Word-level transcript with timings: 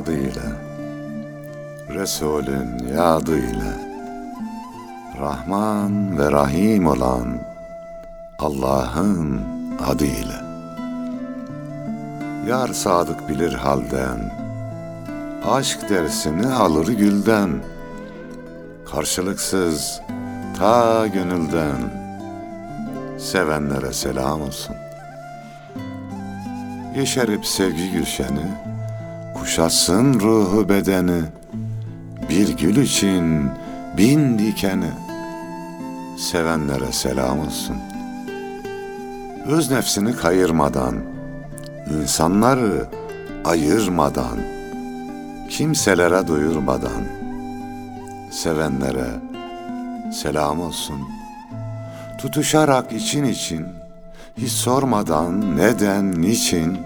adıyla, 0.00 0.42
Resulün 1.88 2.78
yadıyla, 2.96 3.72
Rahman 5.20 6.18
ve 6.18 6.32
Rahim 6.32 6.86
olan 6.86 7.38
Allah'ın 8.38 9.40
adıyla. 9.86 10.40
Yar 12.48 12.68
sadık 12.68 13.28
bilir 13.28 13.52
halden, 13.52 14.32
aşk 15.46 15.90
dersini 15.90 16.46
alır 16.46 16.88
gülden, 16.88 17.50
karşılıksız 18.92 20.00
ta 20.58 21.06
gönülden, 21.06 21.80
sevenlere 23.18 23.92
selam 23.92 24.42
olsun. 24.42 24.76
Yeşerip 26.96 27.46
sevgi 27.46 27.90
gülşeni, 27.90 28.69
kuşatsın 29.40 30.20
ruhu 30.20 30.68
bedeni, 30.68 31.22
bir 32.30 32.56
gül 32.56 32.76
için 32.76 33.50
bin 33.96 34.38
dikeni, 34.38 34.90
sevenlere 36.18 36.92
selam 36.92 37.40
olsun. 37.40 37.76
Öz 39.46 39.70
nefsini 39.70 40.16
kayırmadan, 40.16 40.94
insanları 42.00 42.86
ayırmadan, 43.44 44.38
kimselere 45.48 46.28
duyurmadan, 46.28 47.02
sevenlere 48.30 49.08
selam 50.12 50.60
olsun. 50.60 51.00
Tutuşarak 52.18 52.92
için 52.92 53.24
için, 53.24 53.66
hiç 54.36 54.52
sormadan 54.52 55.56
neden, 55.56 56.22
niçin, 56.22 56.78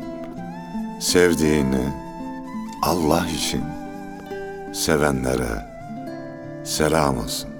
sevdiğini 1.00 2.03
Allah 2.84 3.26
için 3.26 3.64
sevenlere 4.72 5.66
selam 6.64 7.18
olsun. 7.18 7.50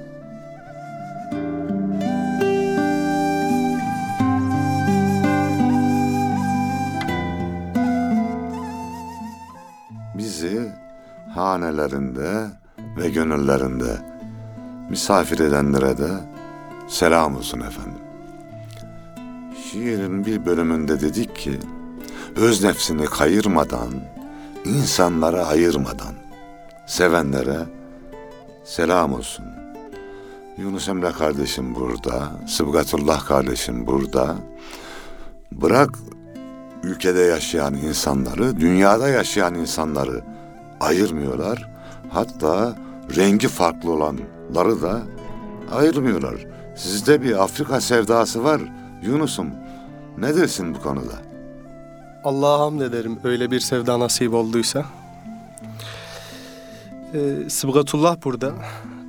Bizi 10.15 10.73
hanelerinde 11.35 12.47
ve 12.97 13.09
gönüllerinde 13.09 13.99
misafir 14.91 15.39
edenlere 15.39 15.99
de 15.99 16.11
selam 16.89 17.37
olsun 17.37 17.61
efendim. 17.61 18.03
Şiirin 19.65 20.27
bir 20.27 20.47
bölümünde 20.47 21.01
dedik 21.01 21.37
ki, 21.37 21.59
öz 22.37 22.65
nefsini 22.65 23.05
kayırmadan, 23.05 24.14
insanlara 24.65 25.47
ayırmadan, 25.47 26.15
sevenlere 26.87 27.59
selam 28.65 29.13
olsun. 29.13 29.45
Yunus 30.59 30.89
Emre 30.89 31.13
kardeşim 31.13 31.75
burada, 31.75 32.33
Sıbgatullah 32.49 33.27
kardeşim 33.27 33.87
burada. 33.87 34.37
Bırak 35.53 35.91
ülkede 36.83 37.21
yaşayan 37.21 37.75
insanları, 37.75 38.61
dünyada 38.61 39.09
yaşayan 39.09 39.55
insanları 39.55 40.25
ayırmıyorlar. 40.81 41.71
Hatta 42.11 42.77
rengi 43.17 43.49
farklı 43.49 43.91
olanları 43.93 44.83
da 44.83 45.03
ayırmıyorlar. 45.73 46.47
Sizde 46.77 47.23
bir 47.23 47.43
Afrika 47.43 47.81
sevdası 47.81 48.45
var 48.45 48.61
Yunus'um. 49.03 49.49
Ne 50.19 50.37
dersin 50.37 50.75
bu 50.75 50.83
konuda? 50.83 51.24
Allah'a 52.25 52.61
hamd 52.61 52.81
ederim 52.81 53.19
öyle 53.25 53.51
bir 53.51 53.61
sevda 53.61 54.01
nasip 54.01 54.35
olduysa. 54.35 54.85
Ee, 57.15 57.51
Sıbgatullah 57.51 58.17
burada. 58.25 58.53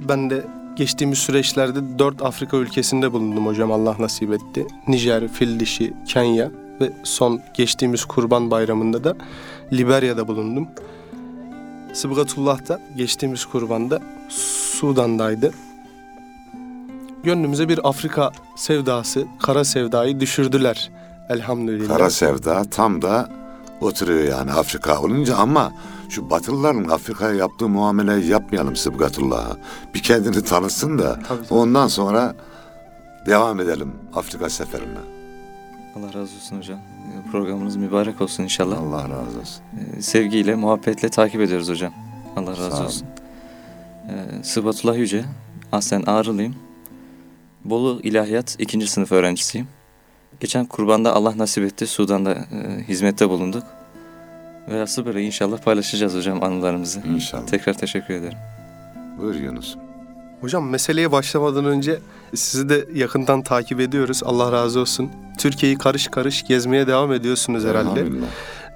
Ben 0.10 0.30
de 0.30 0.46
geçtiğimiz 0.76 1.20
süreçlerde 1.20 2.00
dört 2.00 2.22
Afrika 2.22 2.58
ülkesinde 2.58 3.14
bulundum 3.14 3.46
hocam 3.46 3.72
Allah 3.72 3.96
nasip 4.00 4.32
etti. 4.32 4.68
Nijer, 4.88 5.28
Fil 5.28 5.60
Dişi, 5.60 5.94
Kenya 6.08 6.52
ve 6.82 6.92
son 7.04 7.42
geçtiğimiz 7.54 8.06
Kurban 8.06 8.52
Bayramı'nda 8.52 9.04
da 9.04 9.16
Liberya'da 9.74 10.28
bulundum. 10.28 10.68
Sıbgatullah 11.94 12.68
da 12.68 12.80
geçtiğimiz 12.98 13.46
kurbanda 13.46 14.00
Sudan'daydı. 14.30 15.52
Gönlümüze 17.24 17.70
bir 17.70 17.90
Afrika 17.90 18.32
sevdası, 18.56 19.26
kara 19.40 19.64
sevdayı 19.64 20.20
düşürdüler 20.20 20.92
elhamdülillah. 21.30 21.98
Kara 21.98 22.10
sevda 22.10 22.64
tam 22.64 23.02
da 23.02 23.30
oturuyor 23.82 24.24
yani 24.24 24.52
Afrika 24.52 25.02
olunca 25.02 25.36
ama 25.36 25.74
şu 26.10 26.30
Batılıların 26.30 26.90
Afrika'ya 26.90 27.34
yaptığı 27.36 27.70
muameleyi 27.70 28.28
yapmayalım 28.28 28.76
Sıbgatullah'a. 28.76 29.58
Bir 29.94 30.00
kendini 30.04 30.44
tanısın 30.44 30.98
da 30.98 31.14
Tabii, 31.28 31.48
tabii. 31.48 31.60
ondan 31.60 31.88
sonra 31.88 32.36
devam 33.26 33.60
edelim 33.60 33.92
Afrika 34.16 34.50
seferine. 34.50 35.00
Allah 35.98 36.08
razı 36.08 36.20
olsun 36.36 36.58
hocam. 36.58 36.80
Programınız 37.32 37.76
mübarek 37.76 38.22
olsun 38.22 38.44
inşallah. 38.44 38.80
Allah 38.80 39.02
razı 39.04 39.40
olsun. 39.40 39.62
Ee, 39.98 40.02
Sevgiyle, 40.02 40.56
muhabbetle 40.56 41.10
takip 41.10 41.42
ediyoruz 41.42 41.70
hocam. 41.70 41.94
Allah 42.36 42.52
razı 42.52 42.78
Sağ 42.78 42.86
olsun. 42.86 43.08
Ee, 44.10 44.44
Sıbatullah 44.44 44.98
Yüce, 44.98 45.26
aslen 45.72 46.02
Ağrılıyım. 46.08 46.56
Bolu 47.66 48.00
İlahiyat 48.04 48.56
ikinci 48.60 48.88
sınıf 48.88 49.12
öğrencisiyim. 49.12 49.68
Geçen 50.40 50.66
kurbanda 50.66 51.14
Allah 51.14 51.38
nasip 51.38 51.64
etti. 51.64 51.88
Sudan'da 51.88 52.32
e, 52.32 52.84
hizmette 52.88 53.30
bulunduk. 53.30 53.64
Ve 54.70 54.82
asıl 54.82 55.06
böyle 55.06 55.22
inşallah 55.22 55.58
paylaşacağız 55.58 56.16
hocam 56.16 56.44
anılarımızı. 56.44 57.00
İnşallah. 57.16 57.46
Tekrar 57.48 57.74
teşekkür 57.74 58.14
ederim. 58.14 58.38
Buyur 59.22 59.36
Yunus. 59.36 59.76
Hocam 60.42 60.70
meseleye 60.70 61.12
başlamadan 61.12 61.66
önce 61.66 62.00
sizi 62.36 62.70
de 62.70 62.86
yakından 62.94 63.42
takip 63.42 63.80
ediyoruz. 63.80 64.22
Allah 64.26 64.52
razı 64.52 64.80
olsun. 64.80 65.12
Türkiye'yi 65.38 65.78
karış 65.78 66.08
karış 66.08 66.44
gezmeye 66.44 66.88
devam 66.88 67.14
ediyorsunuz 67.14 67.66
herhalde. 67.66 68.06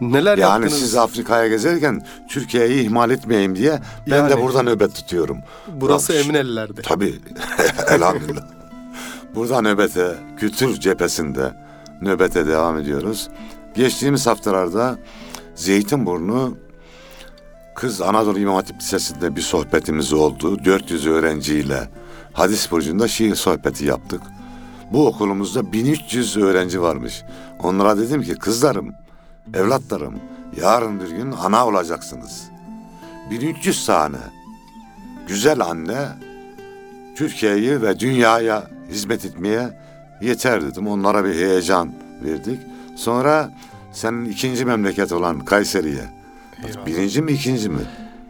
Neler 0.01 0.37
Yani 0.37 0.51
yaptınız? 0.51 0.79
siz 0.79 0.95
Afrika'ya 0.95 1.47
gezerken 1.47 2.01
Türkiye'yi 2.29 2.83
ihmal 2.83 3.11
etmeyeyim 3.11 3.55
diye 3.55 3.79
ben 4.11 4.29
de 4.29 4.31
Yani. 4.33 4.41
burada 4.41 4.63
nöbet 4.63 4.95
tutuyorum. 4.95 5.37
Burası 5.67 6.13
Bak, 6.13 6.19
emin 6.25 6.33
ellerde. 6.33 6.81
Tabii. 6.81 7.15
Elhamdülillah. 7.91 8.43
Burada 9.35 9.61
nöbete, 9.61 10.15
kültür 10.37 10.79
cephesinde 10.79 11.53
nöbete 12.01 12.47
devam 12.47 12.77
ediyoruz. 12.77 13.29
Geçtiğimiz 13.75 14.27
haftalarda 14.27 14.97
Zeytinburnu 15.55 16.57
Kız 17.79 18.01
Anadolu 18.01 18.39
İmam 18.39 18.55
Hatip 18.55 18.81
Lisesi'nde 18.81 19.35
bir 19.35 19.41
sohbetimiz 19.41 20.13
oldu. 20.13 20.65
400 20.65 21.07
öğrenciyle 21.07 21.89
hadis 22.33 22.71
burcunda 22.71 23.07
şiir 23.07 23.35
sohbeti 23.35 23.85
yaptık. 23.85 24.21
Bu 24.91 25.07
okulumuzda 25.07 25.71
1300 25.71 26.37
öğrenci 26.37 26.81
varmış. 26.81 27.23
Onlara 27.63 27.97
dedim 27.97 28.21
ki 28.21 28.35
kızlarım, 28.35 28.93
evlatlarım 29.53 30.19
yarın 30.61 30.99
bir 30.99 31.09
gün 31.09 31.31
ana 31.31 31.67
olacaksınız. 31.67 32.49
1300 33.31 33.85
tane 33.85 34.17
güzel 35.27 35.59
anne 35.59 36.07
Türkiye'yi 37.15 37.81
ve 37.81 37.99
dünyaya 37.99 38.63
hizmet 38.89 39.25
etmeye 39.25 39.69
yeter 40.21 40.61
dedim. 40.61 40.87
Onlara 40.87 41.25
bir 41.25 41.33
heyecan 41.33 41.91
verdik. 42.23 42.59
Sonra 42.95 43.51
senin 43.91 44.25
ikinci 44.25 44.65
memleket 44.65 45.11
olan 45.11 45.39
Kayseri'ye. 45.39 46.03
Birinci 46.85 47.21
mi 47.21 47.31
ikinci 47.31 47.69
mi? 47.69 47.79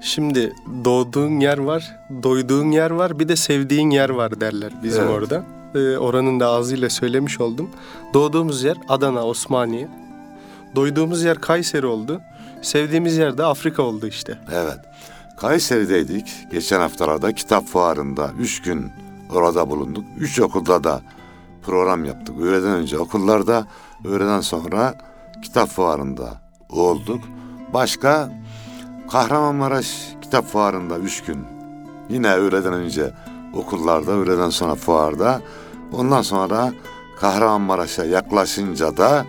Şimdi 0.02 0.54
doğduğun 0.86 1.40
yer 1.40 1.58
var, 1.58 1.96
doyduğun 2.24 2.72
yer 2.72 2.92
var, 2.92 3.20
bir 3.20 3.28
de 3.28 3.36
sevdiğin 3.36 3.90
yer 3.90 4.10
var 4.10 4.42
derler 4.42 4.74
bizim 4.84 5.04
Evet. 5.04 5.12
orada. 5.14 5.44
Ee, 5.76 5.98
oranın 5.98 6.40
da 6.40 6.48
ağzıyla 6.48 6.90
söylemiş 6.90 7.40
oldum. 7.40 7.70
Doğduğumuz 8.14 8.64
yer 8.64 8.78
Adana, 8.90 9.26
Osmaniye. 9.26 9.88
Doyduğumuz 10.76 11.24
yer 11.24 11.38
Kayseri 11.42 11.86
oldu. 11.86 12.22
Sevdiğimiz 12.62 13.18
yer 13.18 13.38
de 13.38 13.44
Afrika 13.46 13.84
oldu 13.84 14.08
işte. 14.08 14.38
Evet. 14.54 14.80
Kayseri'deydik. 15.38 16.28
Geçen 16.52 16.80
haftalarda 16.80 17.34
kitap 17.34 17.66
fuarında 17.66 18.32
üç 18.40 18.62
gün 18.62 18.92
orada 19.30 19.70
bulunduk. 19.70 20.06
Üç 20.18 20.40
okulda 20.40 20.84
da 20.84 21.02
program 21.64 22.06
yaptık. 22.06 22.42
Öğleden 22.42 22.72
önce 22.72 23.00
okullarda, 23.00 23.68
öğleden 24.06 24.42
sonra 24.42 24.96
kitap 25.44 25.70
fuarında 25.70 26.42
olduk. 26.70 27.22
Başka 27.74 28.32
Kahramanmaraş 29.12 30.16
kitap 30.22 30.46
fuarında 30.46 30.98
üç 30.98 31.24
gün. 31.24 31.46
Yine 32.10 32.34
öğleden 32.34 32.74
önce 32.74 33.14
okullarda, 33.54 34.12
öğleden 34.12 34.50
sonra 34.50 34.76
fuarda. 34.76 35.42
Ondan 35.94 36.22
sonra 36.22 36.74
Kahramanmaraş'a 37.20 38.06
yaklaşınca 38.06 38.98
da 38.98 39.26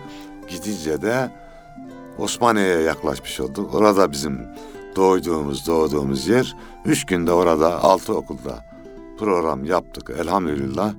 gidince 0.47 1.01
de 1.01 1.31
Osmaniye'ye 2.17 2.79
yaklaşmış 2.81 3.39
olduk. 3.39 3.75
Orada 3.75 4.11
bizim 4.11 4.47
doğduğumuz, 4.95 5.67
doğduğumuz 5.67 6.27
yer. 6.27 6.55
Üç 6.85 7.05
günde 7.05 7.31
orada 7.31 7.83
altı 7.83 8.17
okulda 8.17 8.70
program 9.21 9.65
yaptık 9.65 10.11
elhamdülillah. 10.19 10.93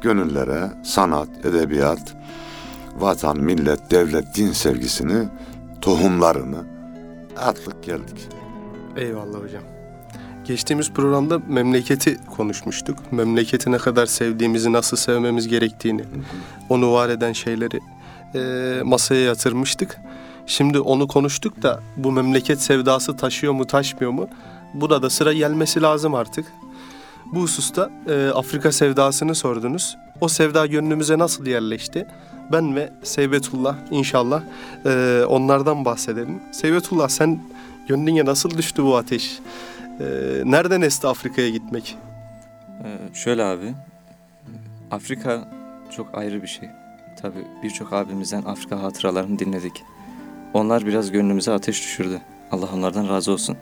Gönüllere 0.00 0.70
sanat, 0.84 1.28
edebiyat, 1.44 2.14
vatan, 2.96 3.38
millet, 3.38 3.90
devlet, 3.90 4.36
din 4.36 4.52
sevgisini, 4.52 5.28
tohumlarını 5.80 6.64
atlık 7.38 7.82
geldik. 7.82 8.28
Eyvallah 8.96 9.38
hocam. 9.42 9.62
Geçtiğimiz 10.44 10.90
programda 10.92 11.38
memleketi 11.48 12.16
konuşmuştuk. 12.36 13.12
Memleketi 13.12 13.72
ne 13.72 13.78
kadar 13.78 14.06
sevdiğimizi, 14.06 14.72
nasıl 14.72 14.96
sevmemiz 14.96 15.48
gerektiğini, 15.48 16.04
onu 16.68 16.92
var 16.92 17.08
eden 17.08 17.32
şeyleri 17.32 17.80
eee, 18.34 18.82
masaya 18.82 19.20
yatırmıştık. 19.20 19.98
Şimdi 20.46 20.80
onu 20.80 21.08
konuştuk 21.08 21.62
da 21.62 21.80
bu 21.96 22.12
memleket 22.12 22.62
sevdası 22.62 23.16
taşıyor 23.16 23.52
mu 23.52 23.66
taşmıyor 23.66 24.12
mu? 24.12 24.28
Buna 24.74 25.02
da 25.02 25.10
sıra 25.10 25.32
gelmesi 25.32 25.82
lazım 25.82 26.14
artık. 26.14 26.46
Bu 27.32 27.40
hususta 27.42 27.90
eee, 28.08 28.28
Afrika 28.28 28.72
sevdasını 28.72 29.34
sordunuz. 29.34 29.96
O 30.20 30.28
sevda 30.28 30.66
gönlümüze 30.66 31.18
nasıl 31.18 31.46
yerleşti? 31.46 32.06
Ben 32.52 32.76
ve 32.76 32.92
Seybetullah 33.02 33.76
inşallah 33.90 34.42
eee, 34.86 35.24
onlardan 35.24 35.84
bahsedelim. 35.84 36.42
Seybetullah 36.52 37.08
sen 37.08 37.38
gönlüne 37.88 38.24
nasıl 38.24 38.50
düştü 38.58 38.82
bu 38.84 38.96
ateş? 38.96 39.38
Eee, 40.00 40.06
nereden 40.44 40.80
esti 40.80 41.06
Afrika'ya 41.06 41.48
gitmek? 41.48 41.96
Ee, 42.84 43.14
şöyle 43.14 43.44
abi, 43.44 43.72
Afrika 44.90 45.48
çok 45.96 46.18
ayrı 46.18 46.42
bir 46.42 46.46
şey. 46.48 46.68
Tabii 47.22 47.44
birçok 47.62 47.92
abimizden 47.92 48.42
Afrika 48.42 48.82
hatıralarını 48.82 49.38
dinledik. 49.38 49.82
Onlar 50.54 50.86
biraz 50.86 51.10
gönlümüze 51.10 51.52
ateş 51.52 51.82
düşürdü. 51.82 52.20
Allah 52.50 52.68
onlardan 52.74 53.08
razı 53.08 53.32
olsun. 53.32 53.56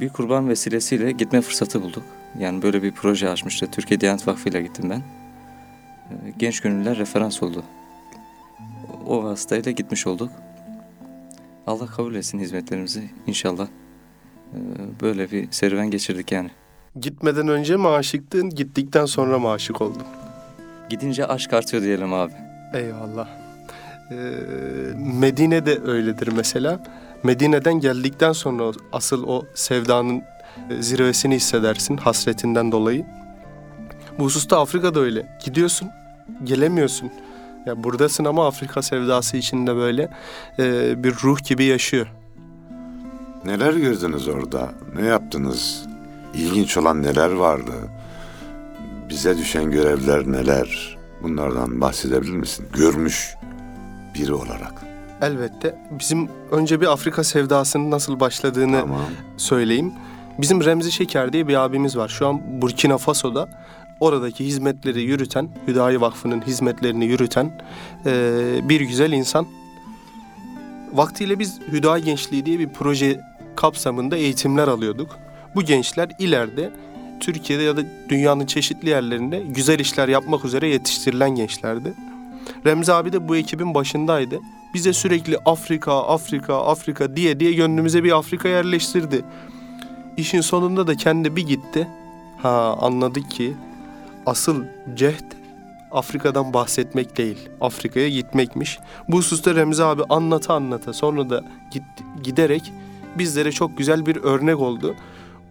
Bir 0.00 0.08
kurban 0.08 0.48
vesilesiyle 0.48 1.12
gitme 1.12 1.40
fırsatı 1.40 1.82
bulduk. 1.82 2.02
Yani 2.38 2.62
böyle 2.62 2.82
bir 2.82 2.92
proje 2.92 3.28
açmıştı. 3.28 3.66
Türkiye 3.72 4.00
Diyanet 4.00 4.28
Vakfı 4.28 4.48
ile 4.48 4.62
gittim 4.62 4.90
ben. 4.90 4.98
Ee, 4.98 6.32
Genç 6.38 6.60
gönüllüler 6.60 6.96
referans 6.98 7.42
oldu. 7.42 7.62
O 9.06 9.24
vasıtayla 9.24 9.72
gitmiş 9.72 10.06
olduk. 10.06 10.30
Allah 11.66 11.86
kabul 11.86 12.14
etsin 12.14 12.38
hizmetlerimizi 12.38 13.10
inşallah. 13.26 13.66
Ee, 14.54 14.58
Böyle 15.00 15.30
bir 15.30 15.48
serüven 15.52 15.90
geçirdik 15.90 16.32
yani. 16.32 16.50
Gitmeden 17.00 17.48
önce 17.48 17.76
mi 17.76 17.88
aşıktın, 17.88 18.50
gittikten 18.50 19.06
sonra 19.06 19.38
mı 19.38 19.50
aşık 19.50 19.80
oldun? 19.80 20.02
Gidince 20.90 21.26
aşk 21.26 21.52
artıyor 21.52 21.82
diyelim 21.82 22.12
abi. 22.12 22.32
Eyvallah. 22.74 23.28
Ee, 24.10 24.14
Medine 25.20 25.66
de 25.66 25.78
öyledir 25.84 26.28
mesela. 26.36 26.84
Medine'den 27.24 27.80
geldikten 27.80 28.32
sonra 28.32 28.72
asıl 28.92 29.24
o 29.28 29.46
sevdanın 29.54 30.22
e, 30.70 30.82
zirvesini 30.82 31.34
hissedersin 31.34 31.96
hasretinden 31.96 32.72
dolayı. 32.72 33.06
Bu 34.18 34.24
hususta 34.24 34.60
Afrika'da 34.60 35.00
öyle. 35.00 35.38
Gidiyorsun, 35.44 35.88
gelemiyorsun. 36.44 37.10
Ya 37.66 37.84
buradasın 37.84 38.24
ama 38.24 38.46
Afrika 38.46 38.82
sevdası 38.82 39.36
içinde 39.36 39.76
böyle 39.76 40.10
e, 40.58 40.94
bir 41.04 41.14
ruh 41.22 41.44
gibi 41.44 41.64
yaşıyor. 41.64 42.06
Neler 43.44 43.72
gördünüz 43.72 44.28
orada? 44.28 44.72
Ne 45.00 45.06
yaptınız? 45.06 45.86
İlginç 46.34 46.76
olan 46.76 47.02
neler 47.02 47.30
vardı? 47.32 47.72
Bize 49.08 49.38
düşen 49.38 49.70
görevler 49.70 50.32
neler? 50.32 50.98
Bunlardan 51.22 51.80
bahsedebilir 51.80 52.32
misin? 52.36 52.66
Görmüş 52.72 53.34
biri 54.14 54.32
olarak. 54.32 54.93
Elbette 55.24 55.74
bizim 55.90 56.28
önce 56.50 56.80
bir 56.80 56.86
Afrika 56.92 57.24
sevdasının 57.24 57.90
nasıl 57.90 58.20
başladığını 58.20 58.80
Tamam. 58.80 59.00
söyleyeyim. 59.36 59.92
Bizim 60.38 60.64
Remzi 60.64 60.92
Şeker 60.92 61.32
diye 61.32 61.48
bir 61.48 61.54
abimiz 61.54 61.96
var. 61.96 62.08
Şu 62.08 62.26
an 62.28 62.62
Burkina 62.62 62.98
Faso'da 62.98 63.48
oradaki 64.00 64.44
hizmetleri 64.46 65.02
yürüten, 65.02 65.48
Hüdayi 65.68 66.00
Vakfı'nın 66.00 66.40
hizmetlerini 66.42 67.04
yürüten 67.04 67.60
eee, 68.06 68.12
bir 68.62 68.80
güzel 68.80 69.12
insan. 69.12 69.46
Vaktiyle 70.92 71.38
biz 71.38 71.60
Hüdayi 71.72 72.04
Gençliği 72.04 72.46
diye 72.46 72.58
bir 72.58 72.68
proje 72.68 73.20
kapsamında 73.56 74.16
eğitimler 74.16 74.68
alıyorduk. 74.68 75.18
Bu 75.54 75.62
gençler 75.62 76.10
ileride 76.18 76.70
Türkiye'de 77.20 77.62
ya 77.62 77.76
da 77.76 77.80
dünyanın 78.08 78.46
çeşitli 78.46 78.88
yerlerinde 78.88 79.40
güzel 79.40 79.78
işler 79.78 80.08
yapmak 80.08 80.44
üzere 80.44 80.68
yetiştirilen 80.68 81.34
gençlerdi. 81.34 81.94
Remzi 82.66 82.92
abi 82.92 83.12
de 83.12 83.28
bu 83.28 83.36
ekibin 83.36 83.74
başındaydı. 83.74 84.40
Bize 84.74 84.92
sürekli 84.92 85.38
Afrika, 85.44 85.92
Afrika, 85.92 86.54
Afrika 86.54 87.16
diye 87.16 87.40
diye 87.40 87.52
gönlümüze 87.52 88.04
bir 88.04 88.18
Afrika 88.18 88.48
yerleştirdi. 88.48 89.24
İşin 90.16 90.40
sonunda 90.40 90.86
da 90.86 90.94
kendi 90.94 91.36
bir 91.36 91.46
gitti. 91.46 91.88
Ha 92.42 92.78
anladık 92.80 93.30
ki 93.30 93.56
asıl 94.26 94.64
cehd 94.94 95.32
Afrika'dan 95.92 96.52
bahsetmek 96.52 97.16
değil. 97.16 97.48
Afrika'ya 97.60 98.08
gitmekmiş. 98.08 98.78
Bu 99.08 99.16
hususta 99.16 99.54
Remzi 99.54 99.84
abi 99.84 100.02
anlata 100.08 100.54
anlata 100.54 100.92
sonra 100.92 101.30
da 101.30 101.44
git, 101.70 101.82
giderek 102.22 102.72
bizlere 103.18 103.52
çok 103.52 103.78
güzel 103.78 104.06
bir 104.06 104.16
örnek 104.16 104.60
oldu. 104.60 104.94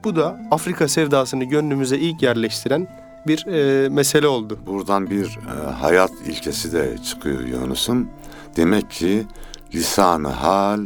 Bu 0.03 0.15
da 0.15 0.39
Afrika 0.51 0.87
sevdasını 0.87 1.43
gönlümüze 1.43 1.97
ilk 1.97 2.21
yerleştiren 2.21 2.87
bir 3.27 3.45
e, 3.47 3.89
mesele 3.89 4.27
oldu. 4.27 4.59
Buradan 4.65 5.09
bir 5.09 5.25
e, 5.25 5.71
hayat 5.71 6.11
ilkesi 6.25 6.73
de 6.73 6.97
çıkıyor 6.97 7.41
Yunus'um. 7.41 8.09
Demek 8.55 8.91
ki 8.91 9.25
lisanı 9.73 10.27
hal, 10.27 10.85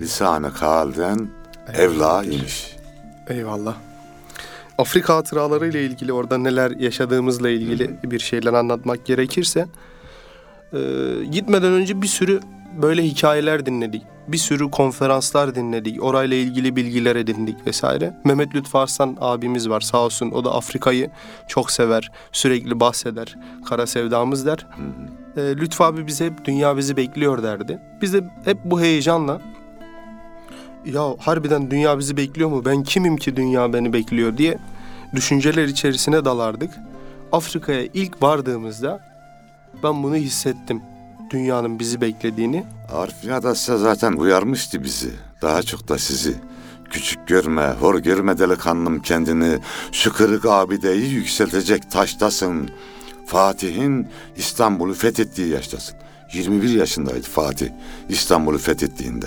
lisanı 0.00 0.54
kalden 0.54 1.28
evla 1.74 2.24
imiş. 2.24 2.76
Eyvallah. 3.28 3.74
Afrika 4.78 5.16
hatıraları 5.16 5.68
ile 5.68 5.84
ilgili 5.84 6.12
orada 6.12 6.38
neler 6.38 6.70
yaşadığımızla 6.70 7.50
ilgili 7.50 7.96
bir 8.04 8.18
şeyler 8.18 8.52
anlatmak 8.52 9.06
gerekirse 9.06 9.66
e, 10.72 10.78
gitmeden 11.30 11.72
önce 11.72 12.02
bir 12.02 12.06
sürü 12.06 12.40
böyle 12.82 13.04
hikayeler 13.04 13.66
dinledik. 13.66 14.02
Bir 14.28 14.38
sürü 14.38 14.70
konferanslar 14.70 15.54
dinledik. 15.54 16.02
Orayla 16.02 16.36
ilgili 16.36 16.76
bilgiler 16.76 17.16
edindik 17.16 17.66
vesaire. 17.66 18.16
Mehmet 18.24 18.54
Lütfü 18.54 18.78
Arslan 18.78 19.16
abimiz 19.20 19.68
var 19.68 19.80
sağ 19.80 19.98
olsun. 19.98 20.30
O 20.30 20.44
da 20.44 20.54
Afrika'yı 20.54 21.10
çok 21.48 21.70
sever. 21.70 22.10
Sürekli 22.32 22.80
bahseder. 22.80 23.36
Kara 23.68 23.86
sevdamız 23.86 24.46
der. 24.46 24.66
E, 25.36 25.40
Lütfü 25.40 25.84
abi 25.84 26.06
bize 26.06 26.26
hep 26.26 26.44
dünya 26.44 26.76
bizi 26.76 26.96
bekliyor 26.96 27.42
derdi. 27.42 27.78
Biz 28.02 28.12
de 28.12 28.24
hep 28.44 28.58
bu 28.64 28.80
heyecanla 28.80 29.40
ya 30.84 31.16
harbiden 31.18 31.70
dünya 31.70 31.98
bizi 31.98 32.16
bekliyor 32.16 32.50
mu? 32.50 32.64
Ben 32.64 32.82
kimim 32.82 33.16
ki 33.16 33.36
dünya 33.36 33.72
beni 33.72 33.92
bekliyor 33.92 34.38
diye 34.38 34.58
düşünceler 35.14 35.64
içerisine 35.64 36.24
dalardık. 36.24 36.70
Afrika'ya 37.32 37.88
ilk 37.94 38.22
vardığımızda 38.22 39.00
ben 39.82 40.02
bunu 40.02 40.16
hissettim. 40.16 40.82
Dünyanın 41.30 41.78
bizi 41.78 42.00
beklediğini. 42.00 42.64
Arif 42.92 43.42
da 43.42 43.54
size 43.54 43.78
zaten 43.78 44.12
uyarmıştı 44.12 44.84
bizi. 44.84 45.10
Daha 45.42 45.62
çok 45.62 45.88
da 45.88 45.98
sizi. 45.98 46.34
Küçük 46.90 47.28
görme, 47.28 47.66
hor 47.80 47.98
görme 47.98 48.38
delikanlım 48.38 49.02
kendini. 49.02 49.58
Şu 49.92 50.12
kırık 50.12 50.46
abideyi 50.46 51.10
yükseltecek 51.10 51.90
taştasın. 51.90 52.70
Fatih'in 53.26 54.06
İstanbul'u 54.36 54.94
fethettiği 54.94 55.48
yaştasın. 55.48 55.96
21 56.32 56.68
yaşındaydı 56.68 57.22
Fatih 57.22 57.68
İstanbul'u 58.08 58.58
fethettiğinde. 58.58 59.26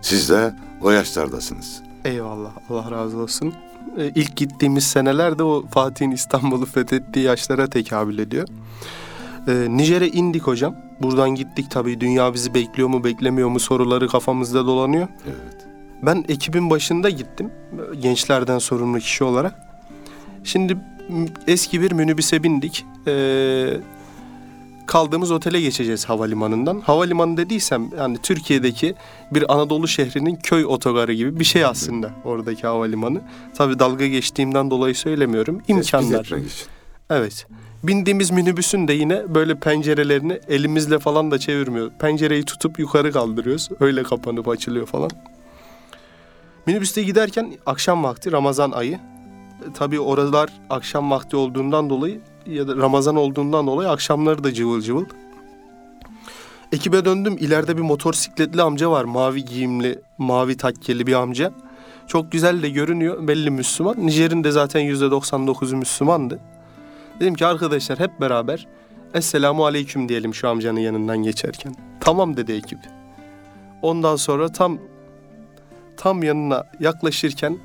Siz 0.00 0.30
de 0.30 0.54
o 0.82 0.90
yaşlardasınız. 0.90 1.82
Eyvallah 2.04 2.50
Allah 2.70 2.90
razı 2.90 3.18
olsun. 3.18 3.54
Ee, 3.98 4.12
ilk 4.14 4.36
gittiğimiz 4.36 4.84
senelerde 4.84 5.42
o 5.42 5.64
Fatih'in 5.70 6.10
İstanbul'u 6.10 6.66
fethettiği 6.66 7.24
yaşlara 7.24 7.66
tekabül 7.66 8.18
ediyor. 8.18 8.48
Ee, 9.48 9.66
Nijer'e 9.70 10.08
indik 10.08 10.42
hocam. 10.42 10.76
Buradan 11.02 11.30
gittik 11.30 11.70
tabii 11.70 12.00
dünya 12.00 12.34
bizi 12.34 12.54
bekliyor 12.54 12.88
mu 12.88 13.04
beklemiyor 13.04 13.48
mu 13.48 13.60
soruları 13.60 14.08
kafamızda 14.08 14.66
dolanıyor. 14.66 15.08
Evet. 15.26 15.66
Ben 16.02 16.24
ekibin 16.28 16.70
başında 16.70 17.10
gittim. 17.10 17.50
Gençlerden 18.00 18.58
sorumlu 18.58 18.98
kişi 18.98 19.24
olarak. 19.24 19.54
Şimdi 20.44 20.78
eski 21.46 21.80
bir 21.80 21.92
minibüse 21.92 22.42
bindik. 22.42 22.84
Ee, 23.06 23.80
kaldığımız 24.86 25.30
otele 25.30 25.60
geçeceğiz 25.60 26.04
havalimanından. 26.04 26.80
Havalimanı 26.80 27.36
dediysem 27.36 27.90
yani 27.98 28.18
Türkiye'deki 28.22 28.94
bir 29.30 29.54
Anadolu 29.54 29.88
şehrinin 29.88 30.36
köy 30.36 30.66
otogarı 30.66 31.12
gibi 31.12 31.40
bir 31.40 31.44
şey 31.44 31.64
aslında 31.64 32.10
oradaki 32.24 32.66
havalimanı. 32.66 33.20
Tabii 33.56 33.78
dalga 33.78 34.06
geçtiğimden 34.06 34.70
dolayı 34.70 34.94
söylemiyorum. 34.94 35.62
İmkanlar. 35.68 36.30
Evet. 37.10 37.46
Bindiğimiz 37.82 38.30
minibüsün 38.30 38.88
de 38.88 38.92
yine 38.92 39.34
böyle 39.34 39.54
pencerelerini 39.54 40.40
elimizle 40.48 40.98
falan 40.98 41.30
da 41.30 41.38
çevirmiyor. 41.38 41.90
Pencereyi 41.90 42.44
tutup 42.44 42.78
yukarı 42.78 43.12
kaldırıyoruz. 43.12 43.68
Öyle 43.80 44.02
kapanıp 44.02 44.48
açılıyor 44.48 44.86
falan. 44.86 45.10
Minibüste 46.66 47.02
giderken 47.02 47.52
akşam 47.66 48.04
vakti 48.04 48.32
Ramazan 48.32 48.70
ayı. 48.70 48.98
Tabii 49.74 50.00
oralar 50.00 50.50
akşam 50.70 51.10
vakti 51.10 51.36
olduğundan 51.36 51.90
dolayı 51.90 52.20
ya 52.46 52.68
da 52.68 52.76
Ramazan 52.76 53.16
olduğundan 53.16 53.66
dolayı 53.66 53.88
akşamları 53.88 54.44
da 54.44 54.54
cıvıl 54.54 54.80
cıvıl. 54.80 55.04
Ekibe 56.72 57.04
döndüm. 57.04 57.36
İleride 57.40 57.76
bir 57.76 57.82
motosikletli 57.82 58.62
amca 58.62 58.90
var. 58.90 59.04
Mavi 59.04 59.44
giyimli, 59.44 59.98
mavi 60.18 60.56
takkeli 60.56 61.06
bir 61.06 61.12
amca. 61.12 61.52
Çok 62.06 62.32
güzel 62.32 62.62
de 62.62 62.70
görünüyor. 62.70 63.28
Belli 63.28 63.50
Müslüman. 63.50 63.94
Nijer'in 63.98 64.44
de 64.44 64.50
zaten 64.50 64.82
%99'u 64.82 65.76
Müslümandı. 65.76 66.40
Dedim 67.20 67.34
ki 67.34 67.46
arkadaşlar 67.46 67.98
hep 67.98 68.20
beraber 68.20 68.66
Esselamu 69.14 69.66
Aleyküm 69.66 70.08
diyelim 70.08 70.34
şu 70.34 70.48
amcanın 70.48 70.80
yanından 70.80 71.18
geçerken. 71.18 71.74
Tamam 72.00 72.36
dedi 72.36 72.52
ekip. 72.52 72.78
Ondan 73.82 74.16
sonra 74.16 74.48
tam 74.48 74.78
tam 75.96 76.22
yanına 76.22 76.64
yaklaşırken 76.80 77.58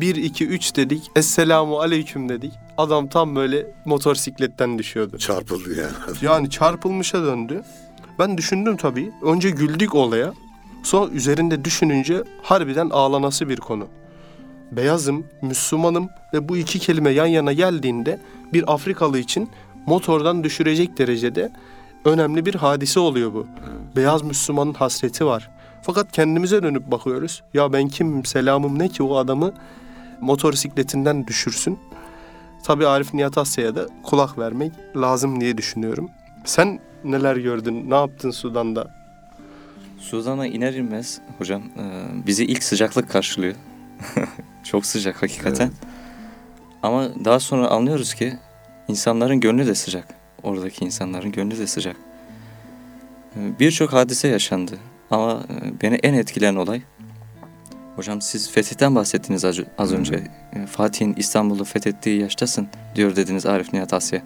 1 0.00 0.16
2 0.16 0.46
3 0.46 0.76
dedik. 0.76 1.10
Esselamu 1.16 1.80
aleyküm 1.80 2.28
dedik. 2.28 2.52
Adam 2.76 3.08
tam 3.08 3.36
böyle 3.36 3.66
motosikletten 3.84 4.78
düşüyordu. 4.78 5.18
Çarpıldı 5.18 5.80
yani. 5.80 6.16
Yani 6.22 6.50
çarpılmışa 6.50 7.22
döndü. 7.22 7.62
Ben 8.18 8.38
düşündüm 8.38 8.76
tabii. 8.76 9.12
Önce 9.22 9.50
güldük 9.50 9.94
olaya. 9.94 10.34
Sonra 10.82 11.10
üzerinde 11.10 11.64
düşününce 11.64 12.22
harbiden 12.42 12.90
ağlanası 12.90 13.48
bir 13.48 13.56
konu. 13.56 13.86
Beyazım, 14.72 15.26
Müslümanım 15.42 16.08
ve 16.34 16.48
bu 16.48 16.56
iki 16.56 16.78
kelime 16.78 17.10
yan 17.10 17.26
yana 17.26 17.52
geldiğinde 17.52 18.20
bir 18.52 18.74
Afrikalı 18.74 19.18
için 19.18 19.50
motordan 19.86 20.44
düşürecek 20.44 20.98
derecede 20.98 21.52
önemli 22.04 22.46
bir 22.46 22.54
hadise 22.54 23.00
oluyor 23.00 23.34
bu. 23.34 23.46
Beyaz 23.96 24.22
Müslümanın 24.22 24.74
hasreti 24.74 25.26
var. 25.26 25.50
Fakat 25.82 26.12
kendimize 26.12 26.62
dönüp 26.62 26.90
bakıyoruz. 26.90 27.42
Ya 27.54 27.72
ben 27.72 27.88
kimim, 27.88 28.24
selamım 28.24 28.78
ne 28.78 28.88
ki 28.88 29.02
o 29.02 29.16
adamı 29.16 29.52
motosikletinden 30.20 31.26
düşürsün. 31.26 31.78
Tabii 32.62 32.86
Arif 32.86 33.14
Nihat 33.14 33.38
Asya'ya 33.38 33.74
da 33.74 33.86
kulak 34.02 34.38
vermek 34.38 34.72
lazım 34.96 35.40
diye 35.40 35.58
düşünüyorum. 35.58 36.10
Sen 36.44 36.80
neler 37.04 37.36
gördün, 37.36 37.90
ne 37.90 37.94
yaptın 37.94 38.30
Sudan'da? 38.30 38.94
Sudan'a 39.98 40.46
iner 40.46 40.74
inmez 40.74 41.20
hocam 41.38 41.62
e, 41.62 41.82
bizi 42.26 42.44
ilk 42.44 42.62
sıcaklık 42.62 43.10
karşılıyor. 43.10 43.54
Çok 44.64 44.86
sıcak 44.86 45.22
hakikaten. 45.22 45.70
Ama 46.82 47.08
daha 47.24 47.40
sonra 47.40 47.68
anlıyoruz 47.68 48.14
ki 48.14 48.38
insanların 48.88 49.40
gönlü 49.40 49.66
de 49.66 49.74
sıcak. 49.74 50.08
Oradaki 50.42 50.84
insanların 50.84 51.32
gönlü 51.32 51.58
de 51.58 51.66
sıcak. 51.66 51.96
E, 53.36 53.58
Birçok 53.60 53.92
hadise 53.92 54.28
yaşandı. 54.28 54.72
Ama 55.10 55.32
e, 55.32 55.82
beni 55.82 55.94
en 55.94 56.14
etkileyen 56.14 56.54
olay 56.56 56.82
Hocam 57.98 58.20
siz 58.20 58.50
fetihten 58.50 58.94
bahsettiniz 58.94 59.44
az, 59.44 59.60
az 59.78 59.92
önce. 59.92 60.14
E, 60.52 60.66
Fatih'in 60.66 61.14
İstanbul'u 61.16 61.64
fethettiği 61.64 62.20
yaştasın 62.20 62.68
diyor 62.94 63.16
dediniz 63.16 63.46
Arif 63.46 63.72
Nihat 63.72 63.92
Asya. 63.92 64.22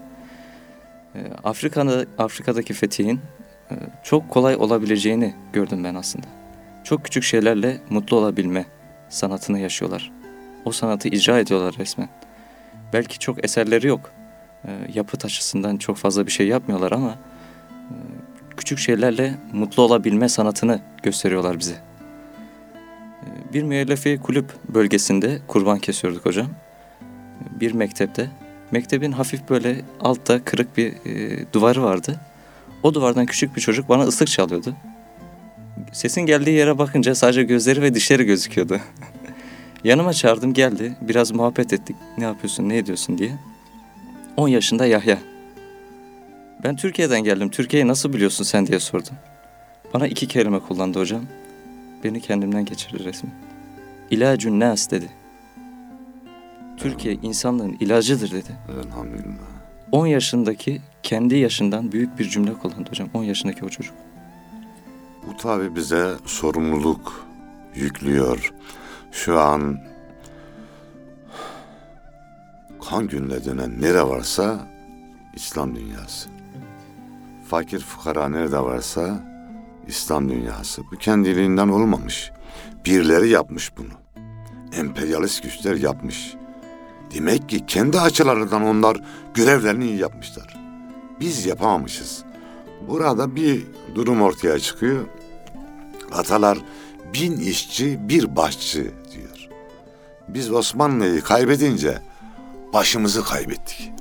E, 1.14 1.18
Afrika'da 1.44 2.06
Afrika'daki 2.18 2.74
fetihin 2.74 3.20
e, 3.70 3.74
çok 4.02 4.30
kolay 4.30 4.56
olabileceğini 4.56 5.34
gördüm 5.52 5.84
ben 5.84 5.94
aslında. 5.94 6.26
Çok 6.84 7.04
küçük 7.04 7.22
şeylerle 7.22 7.80
mutlu 7.90 8.16
olabilme 8.16 8.66
sanatını 9.08 9.58
yaşıyorlar. 9.58 10.12
O 10.64 10.72
sanatı 10.72 11.08
icra 11.08 11.38
ediyorlar 11.38 11.74
resmen. 11.78 12.08
Belki 12.92 13.18
çok 13.18 13.44
eserleri 13.44 13.86
yok. 13.86 14.12
E, 14.64 14.70
yapıt 14.94 15.24
açısından 15.24 15.76
çok 15.76 15.96
fazla 15.96 16.26
bir 16.26 16.32
şey 16.32 16.48
yapmıyorlar 16.48 16.92
ama 16.92 17.18
küçük 18.56 18.78
şeylerle 18.78 19.34
mutlu 19.52 19.82
olabilme 19.82 20.28
sanatını 20.28 20.80
gösteriyorlar 21.02 21.58
bize. 21.58 21.91
Bir 23.52 23.62
müellefe 23.62 24.16
kulüp 24.16 24.46
bölgesinde 24.68 25.38
kurban 25.48 25.78
kesiyorduk 25.78 26.26
hocam. 26.26 26.48
Bir 27.60 27.72
mektepte. 27.72 28.30
Mektebin 28.70 29.12
hafif 29.12 29.50
böyle 29.50 29.80
altta 30.00 30.44
kırık 30.44 30.76
bir 30.76 30.92
e, 30.92 31.44
duvarı 31.52 31.82
vardı. 31.82 32.20
O 32.82 32.94
duvardan 32.94 33.26
küçük 33.26 33.56
bir 33.56 33.60
çocuk 33.60 33.88
bana 33.88 34.02
ıslık 34.02 34.28
çalıyordu. 34.28 34.74
Sesin 35.92 36.20
geldiği 36.22 36.50
yere 36.50 36.78
bakınca 36.78 37.14
sadece 37.14 37.42
gözleri 37.42 37.82
ve 37.82 37.94
dişleri 37.94 38.24
gözüküyordu. 38.24 38.80
Yanıma 39.84 40.12
çağırdım 40.12 40.54
geldi. 40.54 40.96
Biraz 41.00 41.30
muhabbet 41.30 41.72
ettik. 41.72 41.96
Ne 42.18 42.24
yapıyorsun, 42.24 42.68
ne 42.68 42.78
ediyorsun 42.78 43.18
diye. 43.18 43.32
10 44.36 44.48
yaşında 44.48 44.86
Yahya. 44.86 45.18
Ben 46.64 46.76
Türkiye'den 46.76 47.24
geldim. 47.24 47.50
Türkiye'yi 47.50 47.88
nasıl 47.88 48.12
biliyorsun 48.12 48.44
sen 48.44 48.66
diye 48.66 48.80
sordum. 48.80 49.14
Bana 49.94 50.06
iki 50.06 50.28
kelime 50.28 50.60
kullandı 50.60 50.98
hocam. 50.98 51.22
Beni 52.04 52.20
kendimden 52.20 52.64
geçirdi 52.64 53.04
resmen. 53.04 53.32
İlacun 54.10 54.60
nas 54.60 54.90
dedi. 54.90 55.10
Türkiye 56.76 57.14
insanlığın 57.14 57.76
ilacıdır 57.80 58.30
dedi. 58.30 58.58
Elhamdülillah. 58.86 59.52
10 59.92 60.06
yaşındaki 60.06 60.80
kendi 61.02 61.36
yaşından 61.36 61.92
büyük 61.92 62.18
bir 62.18 62.28
cümle 62.28 62.52
kullandı 62.54 62.90
hocam. 62.90 63.08
10 63.14 63.22
yaşındaki 63.22 63.64
o 63.64 63.68
çocuk. 63.68 63.94
Bu 65.26 65.36
tabi 65.36 65.76
bize 65.76 66.14
sorumluluk 66.24 67.26
yüklüyor. 67.74 68.52
Şu 69.12 69.40
an 69.40 69.78
kan 72.88 73.06
gününe 73.06 73.44
dönen 73.44 73.80
nere 73.80 74.02
varsa 74.02 74.68
İslam 75.34 75.76
dünyası. 75.76 76.28
Fakir 77.48 77.80
fukara 77.80 78.28
nerede 78.28 78.58
varsa 78.58 79.31
İslam 79.86 80.28
dünyası. 80.28 80.82
Bu 80.92 80.96
kendiliğinden 80.96 81.68
olmamış. 81.68 82.30
Birileri 82.84 83.28
yapmış 83.28 83.72
bunu. 83.76 83.92
Emperyalist 84.78 85.42
güçler 85.42 85.74
yapmış. 85.74 86.34
Demek 87.14 87.48
ki 87.48 87.66
kendi 87.66 88.00
açılarından 88.00 88.62
onlar 88.62 88.96
görevlerini 89.34 89.84
iyi 89.84 89.98
yapmışlar. 89.98 90.56
Biz 91.20 91.46
yapamamışız. 91.46 92.24
Burada 92.88 93.36
bir 93.36 93.66
durum 93.94 94.22
ortaya 94.22 94.58
çıkıyor. 94.58 95.06
Atalar 96.12 96.58
bin 97.14 97.36
işçi 97.36 98.08
bir 98.08 98.36
başçı 98.36 98.82
diyor. 98.82 99.48
Biz 100.28 100.52
Osmanlı'yı 100.52 101.20
kaybedince 101.20 102.02
başımızı 102.72 103.24
kaybettik. 103.24 103.92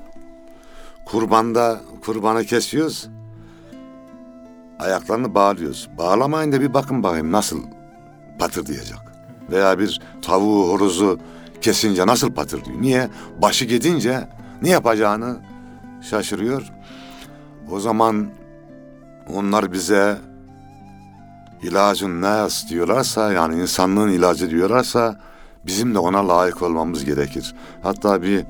Kurbanda 1.06 1.82
kurbanı 2.06 2.46
kesiyoruz. 2.46 3.10
Ayaklarını 4.82 5.36
bağlıyoruz. 5.36 5.90
Bağlamayın 5.98 6.52
da 6.52 6.62
bir 6.62 6.74
bakın 6.74 7.04
bakayım 7.04 7.32
nasıl 7.32 7.60
patırdayacak. 8.40 9.14
Veya 9.52 9.80
bir 9.80 10.02
tavuğu, 10.22 10.70
horozu 10.70 11.20
kesince 11.62 12.08
nasıl 12.08 12.32
patırdıyor. 12.32 12.82
Niye? 12.82 13.10
Başı 13.42 13.66
gidince 13.66 14.28
ne 14.62 14.70
yapacağını 14.70 15.38
şaşırıyor. 16.02 16.72
O 17.72 17.80
zaman 17.80 18.30
onlar 19.34 19.72
bize 19.72 20.18
ilacın 21.64 22.22
nas 22.22 22.70
diyorlarsa 22.70 23.34
yani 23.34 23.62
insanlığın 23.62 24.10
ilacı 24.10 24.50
diyorlarsa 24.50 25.20
bizim 25.66 25.94
de 25.94 26.00
ona 26.00 26.28
layık 26.28 26.62
olmamız 26.62 27.06
gerekir. 27.06 27.56
Hatta 27.84 28.22
bir 28.22 28.46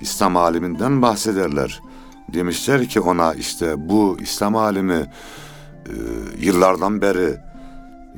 İslam 0.00 0.36
aliminden 0.36 1.02
bahsederler. 1.02 1.80
Demişler 2.34 2.88
ki 2.88 3.00
ona 3.00 3.34
işte 3.34 3.88
bu 3.88 4.16
İslam 4.20 4.56
alimi 4.56 5.06
e, 5.88 5.94
yıllardan 6.46 7.02
beri 7.02 7.36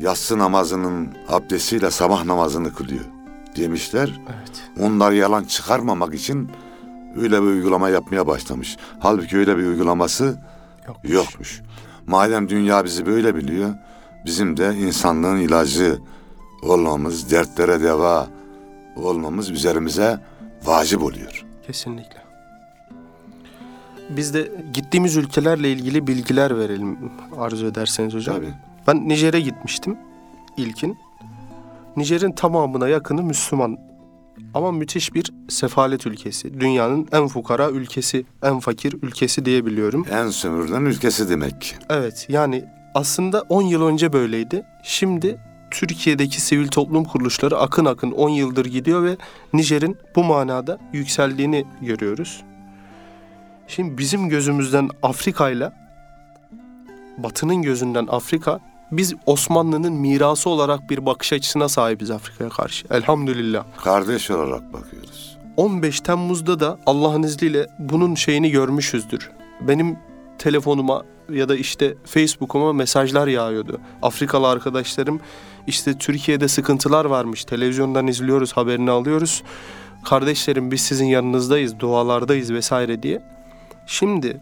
yatsı 0.01 0.39
namazının 0.39 1.09
abdestiyle 1.29 1.91
sabah 1.91 2.25
namazını 2.25 2.75
kılıyor 2.75 3.05
demişler. 3.57 4.21
Evet. 4.29 4.63
Onlar 4.81 5.13
yalan 5.13 5.45
çıkarmamak 5.45 6.15
için 6.15 6.51
öyle 7.17 7.43
bir 7.43 7.47
uygulama 7.47 7.89
yapmaya 7.89 8.27
başlamış. 8.27 8.77
Halbuki 8.99 9.37
öyle 9.39 9.57
bir 9.59 9.63
uygulaması 9.67 10.39
Yokmuş. 10.89 11.13
yokmuş. 11.13 11.61
Madem 12.07 12.49
dünya 12.49 12.85
bizi 12.85 13.07
böyle 13.07 13.35
biliyor, 13.35 13.75
bizim 14.27 14.57
de 14.57 14.75
insanlığın 14.77 15.37
ilacı 15.37 15.99
olmamız, 16.63 17.31
dertlere 17.31 17.81
deva 17.83 18.29
olmamız 18.97 19.51
üzerimize 19.51 20.19
vacip 20.65 21.03
oluyor. 21.03 21.45
Kesinlikle. 21.67 22.20
Biz 24.17 24.35
de 24.35 24.53
gittiğimiz 24.75 25.17
ülkelerle 25.17 25.73
ilgili 25.73 26.07
bilgiler 26.07 26.59
verelim 26.59 26.99
arzu 27.39 27.67
ederseniz 27.67 28.15
hocam. 28.15 28.37
Tabii. 28.37 28.55
Ben 28.87 29.09
Nijer'e 29.09 29.41
gitmiştim 29.41 29.97
ilkin. 30.57 30.99
Nijer'in 31.97 32.33
tamamına 32.33 32.89
yakını 32.89 33.23
Müslüman. 33.23 33.79
Ama 34.55 34.73
müthiş 34.73 35.15
bir 35.15 35.33
sefalet 35.49 36.07
ülkesi. 36.07 36.61
Dünyanın 36.61 37.09
en 37.13 37.29
fukara 37.29 37.71
ülkesi, 37.71 38.25
en 38.43 38.61
fakir 38.61 38.93
ülkesi 39.03 39.45
diye 39.45 39.67
biliyorum. 39.67 40.07
En 40.11 40.29
sömürülen 40.29 40.83
ülkesi 40.83 41.29
demek 41.29 41.61
ki. 41.61 41.75
Evet 41.91 42.27
yani 42.29 42.65
aslında 42.95 43.41
10 43.49 43.63
yıl 43.63 43.83
önce 43.83 44.13
böyleydi. 44.13 44.63
Şimdi 44.83 45.39
Türkiye'deki 45.71 46.41
sivil 46.41 46.69
toplum 46.69 47.05
kuruluşları 47.05 47.59
akın 47.59 47.85
akın 47.85 48.11
10 48.11 48.29
yıldır 48.29 48.67
gidiyor 48.67 49.05
ve 49.05 49.17
Nijer'in 49.53 49.97
bu 50.17 50.25
manada 50.25 50.79
yükseldiğini 50.93 51.65
görüyoruz. 51.83 52.43
Şimdi 53.71 53.99
bizim 53.99 54.29
gözümüzden 54.29 54.91
Afrika'yla 55.03 55.73
Batı'nın 57.19 57.63
gözünden 57.63 58.07
Afrika 58.11 58.61
biz 58.93 59.15
Osmanlı'nın 59.27 59.93
mirası 59.93 60.51
olarak 60.51 60.91
bir 60.91 61.07
bakış 61.07 61.33
açısına 61.33 61.69
sahibiz 61.69 62.11
Afrika'ya 62.11 62.51
karşı. 62.51 62.87
Elhamdülillah. 62.91 63.65
Kardeş 63.77 64.31
olarak 64.31 64.73
bakıyoruz. 64.73 65.39
15 65.57 66.01
Temmuz'da 66.01 66.61
da 66.61 66.79
Allah'ın 66.87 67.23
izniyle 67.23 67.67
bunun 67.79 68.15
şeyini 68.15 68.51
görmüşüzdür. 68.51 69.31
Benim 69.61 69.99
telefonuma 70.39 71.05
ya 71.33 71.49
da 71.49 71.57
işte 71.57 71.95
Facebook'uma 72.05 72.73
mesajlar 72.73 73.27
yağıyordu. 73.27 73.81
Afrikalı 74.03 74.49
arkadaşlarım 74.49 75.21
işte 75.67 75.99
Türkiye'de 75.99 76.49
sıkıntılar 76.49 77.05
varmış. 77.05 77.45
Televizyondan 77.45 78.07
izliyoruz, 78.07 78.53
haberini 78.53 78.91
alıyoruz. 78.91 79.43
Kardeşlerim 80.05 80.71
biz 80.71 80.81
sizin 80.81 81.07
yanınızdayız, 81.07 81.79
dualardayız 81.79 82.53
vesaire 82.53 83.03
diye. 83.03 83.40
Şimdi 83.91 84.41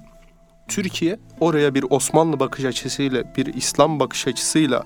Türkiye 0.68 1.18
oraya 1.40 1.74
bir 1.74 1.84
Osmanlı 1.90 2.40
bakış 2.40 2.64
açısıyla, 2.64 3.24
bir 3.36 3.54
İslam 3.54 4.00
bakış 4.00 4.26
açısıyla 4.26 4.84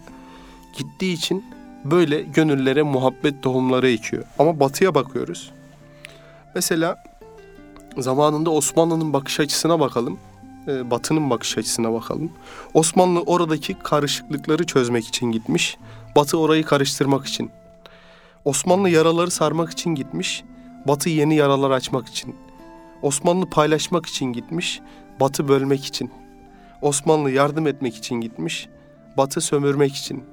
gittiği 0.77 1.13
için 1.13 1.45
böyle 1.85 2.23
gönüllere 2.23 2.83
muhabbet 2.83 3.43
tohumları 3.43 3.91
ekiyor. 3.91 4.25
Ama 4.39 4.61
batıya 4.61 4.95
bakıyoruz. 4.95 5.51
Mesela 6.55 7.05
zamanında 7.99 8.51
Osmanlı'nın 8.51 9.13
bakış 9.13 9.41
açısına 9.41 9.81
bakalım. 9.81 10.19
e, 10.69 10.91
Batı'nın 10.91 11.31
bakış 11.31 11.59
açısına 11.59 11.93
bakalım. 11.93 12.33
Osmanlı 12.75 13.23
oradaki 13.23 13.75
karışıklıkları 13.75 14.67
çözmek 14.67 15.09
için 15.09 15.33
gitmiş. 15.33 15.77
Batı 16.17 16.39
orayı 16.39 16.65
karıştırmak 16.65 17.27
için. 17.27 17.51
Osmanlı 18.45 18.89
yaraları 18.89 19.31
sarmak 19.31 19.71
için 19.71 19.91
gitmiş. 19.91 20.45
Batı 20.87 21.09
yeni 21.09 21.37
yaralar 21.37 21.71
açmak 21.71 22.09
için. 22.09 22.37
Osmanlı 23.03 23.47
paylaşmak 23.47 24.07
için 24.07 24.27
gitmiş. 24.27 24.81
Batı 25.21 25.49
bölmek 25.49 25.85
için. 25.85 26.11
Osmanlı 26.83 27.31
yardım 27.31 27.67
etmek 27.67 27.97
için 27.97 28.15
gitmiş. 28.15 28.69
Batı 29.17 29.41
sömürmek 29.41 29.95
için. 29.95 30.25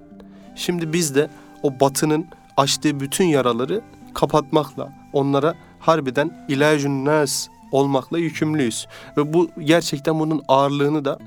Şimdi 0.56 0.94
biz 0.94 1.16
de 1.16 1.30
o 1.64 1.80
batının 1.80 2.28
açtığı 2.58 3.00
bütün 3.00 3.26
yaraları 3.26 3.82
kapatmakla, 4.14 4.94
onlara 5.14 5.56
harbiden 5.80 6.46
ilacun 6.48 7.06
nas 7.06 7.48
olmakla 7.72 8.18
yükümlüyüz. 8.18 8.88
Ve 9.18 9.34
bu 9.34 9.50
gerçekten 9.60 10.20
bunun 10.20 10.44
ağırlığını 10.48 11.06
da 11.06 11.20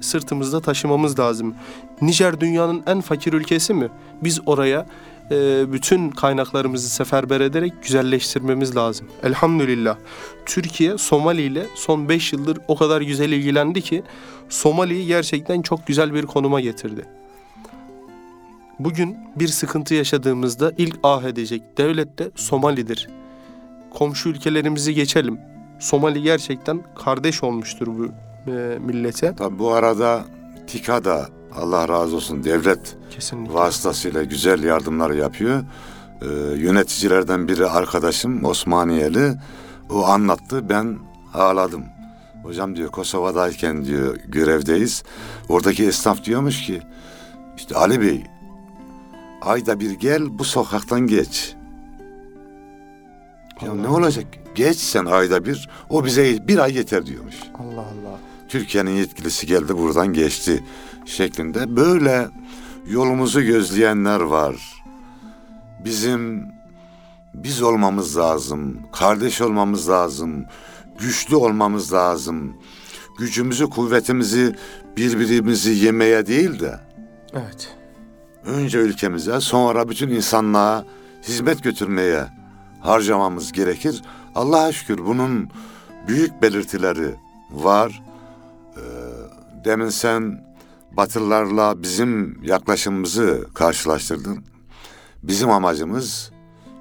sırtımızda 0.00 0.60
taşımamız 0.60 1.18
lazım. 1.18 1.54
Nijer 2.02 2.40
dünyanın 2.40 2.82
en 2.86 3.00
fakir 3.00 3.32
ülkesi 3.32 3.74
mi? 3.74 3.88
Biz 4.22 4.40
oraya 4.46 4.86
e, 5.30 5.72
bütün 5.72 6.10
kaynaklarımızı 6.10 6.90
seferber 6.90 7.40
ederek 7.40 7.72
güzelleştirmemiz 7.82 8.76
lazım. 8.76 9.06
Elhamdülillah. 9.22 9.96
Türkiye 10.46 10.98
Somali 10.98 11.42
ile 11.42 11.66
son 11.74 12.08
5 12.08 12.32
yıldır 12.32 12.58
o 12.68 12.76
kadar 12.76 13.00
güzel 13.00 13.32
ilgilendi 13.32 13.82
ki 13.82 14.02
Somali'yi 14.48 15.06
gerçekten 15.06 15.62
çok 15.62 15.86
güzel 15.86 16.14
bir 16.14 16.26
konuma 16.26 16.60
getirdi. 16.60 17.04
Bugün 18.78 19.18
bir 19.36 19.48
sıkıntı 19.48 19.94
yaşadığımızda 19.94 20.72
ilk 20.78 20.98
ah 21.02 21.22
edecek 21.22 21.62
devlet 21.78 22.18
de 22.18 22.30
Somali'dir. 22.34 23.08
Komşu 23.90 24.28
ülkelerimizi 24.28 24.94
geçelim. 24.94 25.38
Somali 25.78 26.22
gerçekten 26.22 26.82
kardeş 27.04 27.42
olmuştur 27.42 27.86
bu 27.86 28.08
e, 28.50 28.78
millete. 28.78 29.34
Tabi 29.34 29.58
bu 29.58 29.72
arada 29.72 30.24
TİKA 30.66 31.04
da 31.04 31.28
Allah 31.56 31.88
razı 31.88 32.16
olsun 32.16 32.44
devlet 32.44 32.96
Kesinlikle. 33.10 33.54
vasıtasıyla 33.54 34.24
güzel 34.24 34.62
yardımlar 34.64 35.10
yapıyor. 35.10 35.64
Ee, 36.22 36.26
yöneticilerden 36.56 37.48
biri 37.48 37.66
arkadaşım 37.66 38.44
Osmaniyeli. 38.44 39.34
O 39.90 40.04
anlattı 40.04 40.68
ben 40.68 40.98
ağladım. 41.34 41.84
Hocam 42.42 42.76
diyor 42.76 42.90
Kosova'dayken 42.90 43.84
diyor 43.84 44.16
görevdeyiz. 44.28 45.02
Oradaki 45.48 45.86
esnaf 45.86 46.24
diyormuş 46.24 46.66
ki 46.66 46.80
işte 47.56 47.74
Ali 47.74 48.00
Bey 48.00 48.24
ayda 49.42 49.80
bir 49.80 49.90
gel 49.90 50.38
bu 50.38 50.44
sokaktan 50.44 51.00
geç. 51.00 51.54
Ya 53.66 53.74
ne 53.74 53.88
olacak? 53.88 54.24
Geç 54.54 54.76
sen 54.76 55.04
ayda 55.04 55.44
bir. 55.44 55.68
O 55.90 56.04
bize 56.04 56.48
bir 56.48 56.58
ay 56.58 56.76
yeter 56.76 57.06
diyormuş. 57.06 57.34
Allah 57.58 57.80
Allah. 57.80 58.18
Türkiye'nin 58.50 58.90
yetkilisi 58.90 59.46
geldi 59.46 59.78
buradan 59.78 60.12
geçti 60.12 60.64
şeklinde 61.06 61.76
böyle 61.76 62.28
yolumuzu 62.86 63.42
gözleyenler 63.42 64.20
var. 64.20 64.82
Bizim 65.84 66.46
biz 67.34 67.62
olmamız 67.62 68.18
lazım, 68.18 68.78
kardeş 68.92 69.40
olmamız 69.40 69.88
lazım, 69.88 70.44
güçlü 70.98 71.36
olmamız 71.36 71.92
lazım. 71.92 72.56
Gücümüzü, 73.18 73.70
kuvvetimizi 73.70 74.56
birbirimizi 74.96 75.70
yemeye 75.70 76.26
değil 76.26 76.60
de 76.60 76.80
Evet. 77.32 77.76
önce 78.46 78.78
ülkemize 78.78 79.40
sonra 79.40 79.88
bütün 79.88 80.08
insanlığa 80.08 80.84
hizmet 81.22 81.62
götürmeye 81.62 82.26
harcamamız 82.80 83.52
gerekir. 83.52 84.02
Allah'a 84.34 84.72
şükür 84.72 85.06
bunun 85.06 85.50
büyük 86.08 86.42
belirtileri 86.42 87.14
var. 87.50 88.02
Demin 89.64 89.88
sen 89.88 90.50
Batılılarla 90.92 91.82
bizim 91.82 92.42
yaklaşımımızı 92.42 93.48
karşılaştırdın. 93.54 94.44
Bizim 95.22 95.50
amacımız 95.50 96.30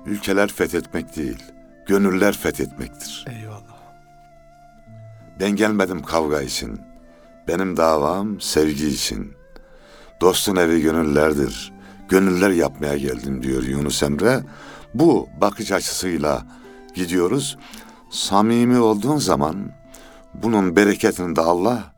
ülkeler 0.06 0.52
fethetmek 0.52 1.16
değil, 1.16 1.44
gönüller 1.88 2.38
fethetmektir. 2.38 3.26
Eyvallah. 3.30 3.80
Ben 5.40 5.52
gelmedim 5.52 6.04
kavga 6.04 6.42
için. 6.42 6.80
Benim 7.48 7.78
davam 7.78 8.42
sevgi 8.42 8.88
için. 8.88 9.34
Dostun 10.22 10.56
evi 10.56 10.82
gönüllerdir. 10.82 11.74
Gönüller 12.10 12.50
yapmaya 12.50 12.98
geldim 12.98 13.44
diyor 13.44 13.64
Yunus 13.64 14.04
Emre. 14.04 14.40
Bu 14.94 15.30
bakış 15.42 15.72
açısıyla 15.72 16.46
gidiyoruz. 16.96 17.58
Samimi 18.10 18.80
olduğun 18.80 19.18
zaman 19.18 19.72
bunun 20.34 20.76
bereketini 20.76 21.36
de 21.36 21.42
Allah 21.42 21.94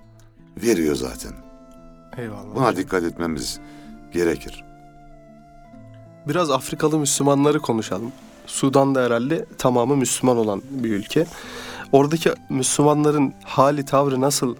veriyor 0.57 0.95
zaten. 0.95 1.31
Eyvallah. 2.17 2.55
Buna 2.55 2.75
dikkat 2.75 3.03
etmemiz 3.03 3.59
gerekir. 4.11 4.63
Biraz 6.27 6.51
Afrikalı 6.51 6.99
Müslümanları 6.99 7.59
konuşalım. 7.59 8.11
Sudan 8.45 8.95
da 8.95 9.03
herhalde 9.03 9.45
tamamı 9.57 9.95
Müslüman 9.95 10.37
olan 10.37 10.61
bir 10.69 10.89
ülke. 10.89 11.25
Oradaki 11.91 12.29
Müslümanların 12.49 13.33
hali 13.43 13.85
tavrı 13.85 14.21
nasıl 14.21 14.55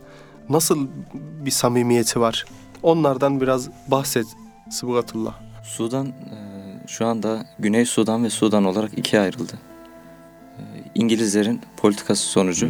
nasıl 0.49 0.87
bir 1.13 1.51
samimiyeti 1.51 2.19
var? 2.19 2.45
Onlardan 2.83 3.41
biraz 3.41 3.69
bahset 3.87 4.25
Sıbgatullah. 4.69 5.33
Sudan 5.63 6.07
e, 6.07 6.13
şu 6.87 7.05
anda 7.05 7.45
Güney 7.59 7.85
Sudan 7.85 8.23
ve 8.23 8.29
Sudan 8.29 8.65
olarak 8.65 8.97
ikiye 8.97 9.21
ayrıldı. 9.21 9.53
E, 10.57 10.61
İngilizlerin 10.95 11.61
politikası 11.77 12.27
sonucu 12.27 12.69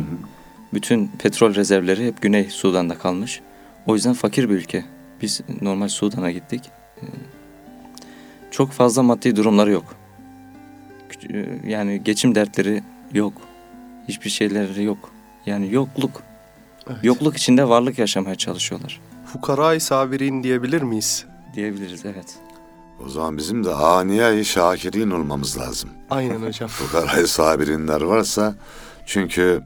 bütün 0.74 1.08
petrol 1.08 1.56
rezervleri 1.56 2.08
hep 2.08 2.22
Güney 2.22 2.50
Sudan'da 2.50 2.98
kalmış. 2.98 3.42
O 3.86 3.96
yüzden 3.96 4.14
fakir 4.14 4.50
bir 4.50 4.56
ülke. 4.56 4.86
Biz 5.22 5.42
normal 5.62 5.88
Sudan'a 5.88 6.32
gittik. 6.32 6.62
E, 6.98 7.04
Çok 8.52 8.72
fazla 8.72 9.04
maddi 9.04 9.36
durumları 9.36 9.72
yok. 9.72 9.96
E, 11.34 11.46
Yani 11.68 12.04
geçim 12.04 12.36
dertleri 12.36 12.84
yok. 13.14 13.34
Hiçbir 14.08 14.30
şeyleri 14.30 14.84
yok. 14.84 15.10
Yani 15.46 15.74
yokluk. 15.74 16.22
Evet. 16.88 17.04
Yokluk 17.04 17.38
içinde 17.38 17.70
varlık 17.70 18.00
yaşamaya 18.00 18.36
çalışıyorlar. 18.36 19.02
Fukaray 19.26 19.80
sabirin 19.80 20.44
diyebilir 20.44 20.82
miyiz? 20.82 21.26
Diyebiliriz 21.56 22.06
evet. 22.06 22.36
O 23.06 23.10
zaman 23.10 23.38
bizim 23.38 23.64
de 23.64 23.70
aniye 23.74 24.44
şakirin 24.44 25.12
olmamız 25.12 25.58
lazım. 25.58 25.90
Aynen 26.10 26.42
hocam. 26.42 26.70
fukarayı 26.72 27.28
sabirinler 27.28 28.02
varsa 28.02 28.56
çünkü 29.06 29.62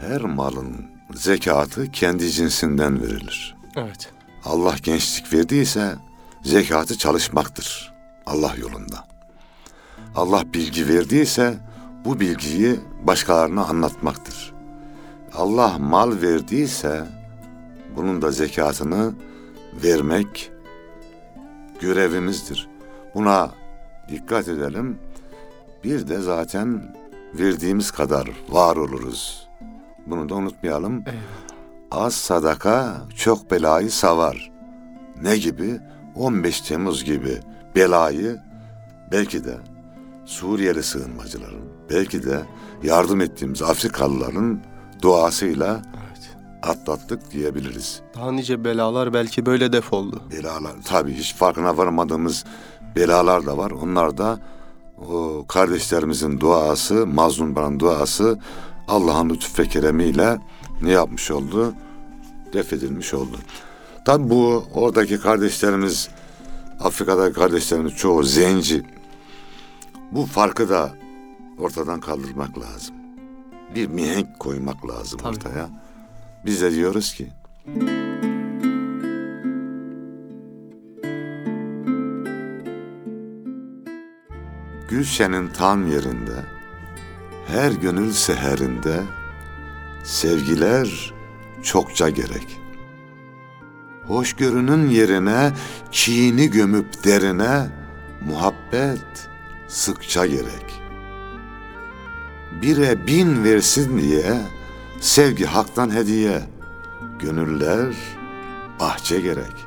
her 0.00 0.20
malın 0.20 0.86
zekatı 1.14 1.90
kendi 1.90 2.30
cinsinden 2.30 3.02
verilir. 3.02 3.56
evet. 3.76 4.10
Allah 4.44 4.74
gençlik 4.82 5.32
verdiyse 5.32 5.94
zekatı 6.42 6.98
çalışmaktır 6.98 7.92
Allah 8.26 8.54
yolunda. 8.60 9.08
Allah 10.16 10.44
bilgi 10.54 10.88
verdiyse 10.88 11.58
bu 12.04 12.20
bilgiyi 12.20 12.80
başkalarına 13.02 13.64
anlatmaktır. 13.64 14.52
Allah 15.34 15.78
mal 15.78 16.22
verdiyse 16.22 17.06
bunun 17.96 18.22
da 18.22 18.30
zekatını 18.30 19.12
vermek 19.84 20.52
görevimizdir. 21.80 22.68
Buna 23.14 23.50
dikkat 24.08 24.48
edelim. 24.48 24.98
Bir 25.84 26.08
de 26.08 26.20
zaten 26.20 26.96
verdiğimiz 27.34 27.90
kadar 27.90 28.30
var 28.48 28.76
oluruz. 28.76 29.49
Bunu 30.06 30.28
da 30.28 30.34
unutmayalım. 30.34 30.92
Eyvallah. 30.92 32.04
Az 32.06 32.14
sadaka 32.14 33.02
çok 33.16 33.50
belayı 33.50 33.90
savar. 33.90 34.50
Ne 35.22 35.36
gibi? 35.36 35.80
15 36.16 36.60
Temmuz 36.60 37.04
gibi 37.04 37.40
belayı 37.76 38.38
belki 39.12 39.44
de 39.44 39.54
Suriyeli 40.24 40.82
sığınmacıların, 40.82 41.64
belki 41.90 42.22
de 42.22 42.40
yardım 42.82 43.20
ettiğimiz 43.20 43.62
Afrikalıların 43.62 44.60
duasıyla 45.02 45.82
Evet. 46.06 46.36
atlattık 46.62 47.30
diyebiliriz. 47.30 48.00
Daha 48.16 48.32
nice 48.32 48.64
belalar 48.64 49.12
belki 49.14 49.46
böyle 49.46 49.72
defoldu. 49.72 50.22
Belalar 50.32 50.72
tabii 50.84 51.12
hiç 51.14 51.34
farkına 51.34 51.76
varmadığımız 51.76 52.44
belalar 52.96 53.46
da 53.46 53.58
var. 53.58 53.70
Onlar 53.70 54.18
da 54.18 54.38
o 55.10 55.44
kardeşlerimizin 55.48 56.40
duası, 56.40 57.06
mazlum 57.06 57.56
baran 57.56 57.80
duası 57.80 58.38
Allah'ın 58.90 59.30
lütuf 59.30 59.58
ve 59.58 59.68
keremiyle 59.68 60.38
ne 60.82 60.90
yapmış 60.90 61.30
oldu? 61.30 61.74
Def 62.52 62.72
edilmiş 62.72 63.14
oldu. 63.14 63.36
Tabii 64.04 64.30
bu 64.30 64.64
oradaki 64.74 65.20
kardeşlerimiz, 65.20 66.08
Afrika'daki 66.80 67.34
kardeşlerimiz 67.34 67.94
çoğu 67.96 68.22
zenci. 68.22 68.82
Bu 70.12 70.26
farkı 70.26 70.68
da 70.68 70.94
ortadan 71.58 72.00
kaldırmak 72.00 72.58
lazım. 72.58 72.94
Bir 73.74 73.86
mihenk 73.86 74.38
koymak 74.38 74.88
lazım 74.88 75.20
Tabii. 75.22 75.36
ortaya. 75.36 75.68
Biz 76.44 76.62
de 76.62 76.72
diyoruz 76.72 77.14
ki 77.14 77.28
Gülşen'in 84.88 85.48
tam 85.48 85.90
yerinde, 85.90 86.44
her 87.46 87.72
gönül 87.72 88.12
seherinde 88.12 89.00
sevgiler 90.04 91.12
çokça 91.62 92.08
gerek. 92.08 92.60
Hoşgörünün 94.06 94.88
yerine 94.88 95.52
kini 95.90 96.50
gömüp 96.50 97.04
derine 97.04 97.66
muhabbet 98.20 99.28
sıkça 99.68 100.26
gerek. 100.26 100.82
Bire 102.62 103.06
bin 103.06 103.44
versin 103.44 103.98
diye 103.98 104.40
sevgi 105.00 105.46
haktan 105.46 105.94
hediye, 105.94 106.42
gönüller 107.18 107.94
bahçe 108.80 109.20
gerek. 109.20 109.66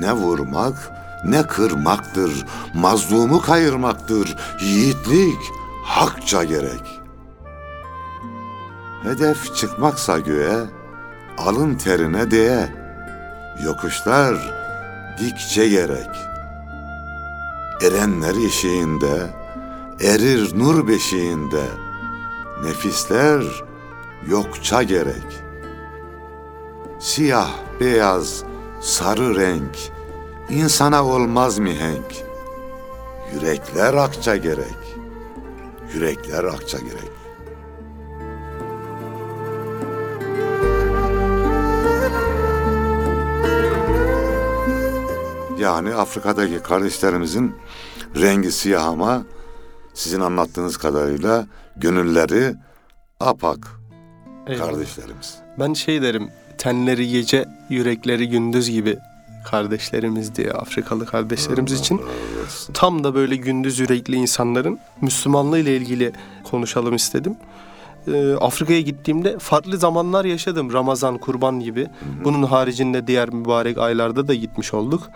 Ne 0.00 0.12
vurmak 0.12 0.92
ne 1.24 1.42
kırmaktır, 1.42 2.46
mazlumu 2.74 3.40
kayırmaktır, 3.40 4.36
yiğitlik 4.60 5.38
hakça 5.84 6.44
gerek. 6.44 7.00
Hedef 9.02 9.56
çıkmaksa 9.56 10.18
göğe, 10.18 10.56
alın 11.38 11.74
terine 11.74 12.30
değe, 12.30 12.74
yokuşlar 13.64 14.36
dikçe 15.18 15.68
gerek. 15.68 16.10
Erenler 17.82 18.46
eşiğinde, 18.46 19.30
erir 20.00 20.58
nur 20.58 20.88
beşiğinde, 20.88 21.64
nefisler 22.64 23.64
yokça 24.28 24.82
gerek. 24.82 25.44
Siyah, 27.00 27.50
beyaz, 27.80 28.42
sarı 28.80 29.36
renk, 29.36 29.93
insana 30.50 31.04
olmaz 31.04 31.58
mihenk. 31.58 32.24
Yürekler 33.34 33.94
akça 33.94 34.36
gerek, 34.36 34.96
yürekler 35.94 36.44
akça 36.44 36.78
gerek. 36.78 37.14
Yani 45.58 45.94
Afrika'daki 45.94 46.58
kardeşlerimizin 46.62 47.54
rengi 48.16 48.52
siyah 48.52 48.84
ama 48.86 49.22
sizin 49.94 50.20
anlattığınız 50.20 50.76
kadarıyla 50.76 51.46
gönülleri 51.76 52.54
apak 53.20 53.68
Eyvallah. 54.46 54.66
kardeşlerimiz. 54.70 55.38
Ben 55.58 55.72
şey 55.72 56.02
derim, 56.02 56.30
tenleri 56.58 57.08
gece, 57.08 57.44
yürekleri 57.70 58.28
gündüz 58.28 58.70
gibi 58.70 58.98
kardeşlerimiz 59.44 60.34
diye 60.34 60.50
Afrikalı 60.50 61.06
kardeşlerimiz 61.06 61.72
için. 61.72 61.98
Allah. 61.98 62.06
Tam 62.74 63.04
da 63.04 63.14
böyle 63.14 63.36
gündüz 63.36 63.78
yürekli 63.78 64.16
insanların 64.16 64.78
Müslümanlığı 65.00 65.58
ile 65.58 65.76
ilgili 65.76 66.12
konuşalım 66.44 66.94
istedim. 66.94 67.36
Ee, 68.08 68.32
Afrika'ya 68.32 68.80
gittiğimde 68.80 69.38
farklı 69.38 69.78
zamanlar 69.78 70.24
yaşadım. 70.24 70.72
Ramazan, 70.72 71.18
kurban 71.18 71.60
gibi. 71.60 71.86
Bunun 72.24 72.42
haricinde 72.42 73.06
diğer 73.06 73.28
mübarek 73.28 73.78
aylarda 73.78 74.28
da 74.28 74.34
gitmiş 74.34 74.74
olduk. 74.74 75.10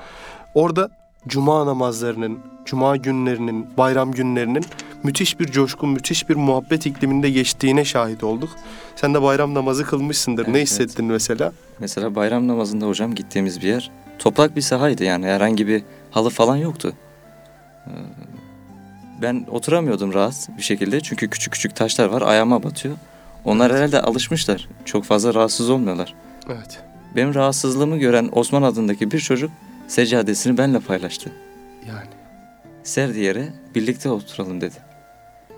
Orada 0.54 0.90
cuma 1.28 1.66
namazlarının, 1.66 2.38
cuma 2.64 2.96
günlerinin, 2.96 3.66
bayram 3.76 4.12
günlerinin 4.12 4.64
müthiş 5.02 5.40
bir 5.40 5.46
coşku, 5.46 5.86
müthiş 5.86 6.28
bir 6.28 6.36
muhabbet 6.36 6.86
ikliminde 6.86 7.30
geçtiğine 7.30 7.84
şahit 7.84 8.24
olduk. 8.24 8.50
Sen 8.96 9.14
de 9.14 9.22
bayram 9.22 9.54
namazı 9.54 9.84
kılmışsındır. 9.84 10.42
Evet, 10.42 10.52
ne 10.52 10.58
evet. 10.58 10.68
hissettin 10.68 11.04
mesela? 11.04 11.52
Mesela 11.78 12.14
bayram 12.14 12.48
namazında 12.48 12.86
hocam 12.86 13.14
gittiğimiz 13.14 13.62
bir 13.62 13.68
yer 13.68 13.90
toprak 14.18 14.56
bir 14.56 14.60
sahaydı 14.60 15.04
yani 15.04 15.26
herhangi 15.26 15.66
bir 15.66 15.82
halı 16.10 16.30
falan 16.30 16.56
yoktu. 16.56 16.92
Ee, 17.86 17.90
Ben 19.22 19.46
oturamıyordum 19.50 20.14
rahat 20.14 20.48
bir 20.56 20.62
şekilde 20.62 21.00
çünkü 21.00 21.28
küçük 21.30 21.52
küçük 21.52 21.76
taşlar 21.76 22.06
var 22.08 22.22
ayağıma 22.22 22.62
batıyor. 22.62 22.94
Onlar 23.44 23.72
herhalde 23.76 24.02
alışmışlar. 24.02 24.68
Çok 24.84 25.04
fazla 25.04 25.34
rahatsız 25.34 25.70
olmuyorlar. 25.70 26.14
Evet. 26.46 26.80
Benim 27.16 27.34
rahatsızlığımı 27.34 27.96
gören 27.98 28.28
Osman 28.32 28.62
adındaki 28.62 29.10
bir 29.10 29.18
çocuk 29.20 29.50
seccadesini 29.88 30.58
benimle 30.58 30.80
paylaştı. 30.80 31.32
Yani. 31.88 32.08
Serdi 32.82 33.20
yere 33.20 33.48
birlikte 33.74 34.10
oturalım 34.10 34.60
dedi. 34.60 34.74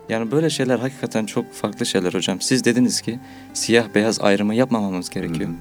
Yani 0.09 0.31
böyle 0.31 0.51
şeyler 0.51 0.79
hakikaten 0.79 1.27
çok 1.27 1.53
farklı 1.53 1.87
şeyler 1.87 2.15
hocam. 2.15 2.41
Siz 2.41 2.65
dediniz 2.65 3.01
ki 3.01 3.19
siyah 3.55 3.85
beyaz 3.95 4.21
ayrımı 4.21 4.55
yapmamamız 4.55 5.11
gerekiyor. 5.11 5.49
Hı. 5.51 5.55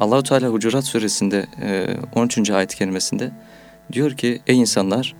Allahu 0.00 0.22
Teala 0.22 0.48
Hucurat 0.48 0.84
suresinde 0.84 1.46
e, 1.62 1.96
13. 2.14 2.50
ayet 2.50 2.74
kelimesinde 2.74 3.30
diyor 3.92 4.10
ki 4.10 4.40
ey 4.46 4.60
insanlar 4.60 5.14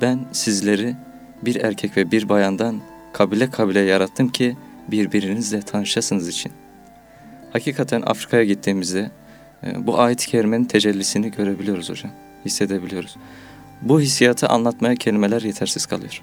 ben 0.00 0.20
sizleri 0.32 0.96
bir 1.42 1.56
erkek 1.56 1.96
ve 1.96 2.10
bir 2.10 2.28
bayandan 2.28 2.80
kabile 3.12 3.50
kabile 3.50 3.80
yarattım 3.80 4.28
ki 4.28 4.56
birbirinizle 4.88 5.62
tanışasınız 5.62 6.28
için. 6.28 6.52
Hakikaten 7.52 8.02
Afrika'ya 8.06 8.44
gittiğimizde 8.44 9.10
e, 9.64 9.86
bu 9.86 10.00
ayet-i 10.00 10.26
kerimenin 10.26 10.64
tecellisini 10.64 11.30
görebiliyoruz 11.30 11.90
hocam. 11.90 12.12
Hissedebiliyoruz. 12.44 13.16
Bu 13.82 14.00
hissiyatı 14.00 14.48
anlatmaya 14.48 14.94
kelimeler 14.94 15.42
yetersiz 15.42 15.86
kalıyor. 15.86 16.22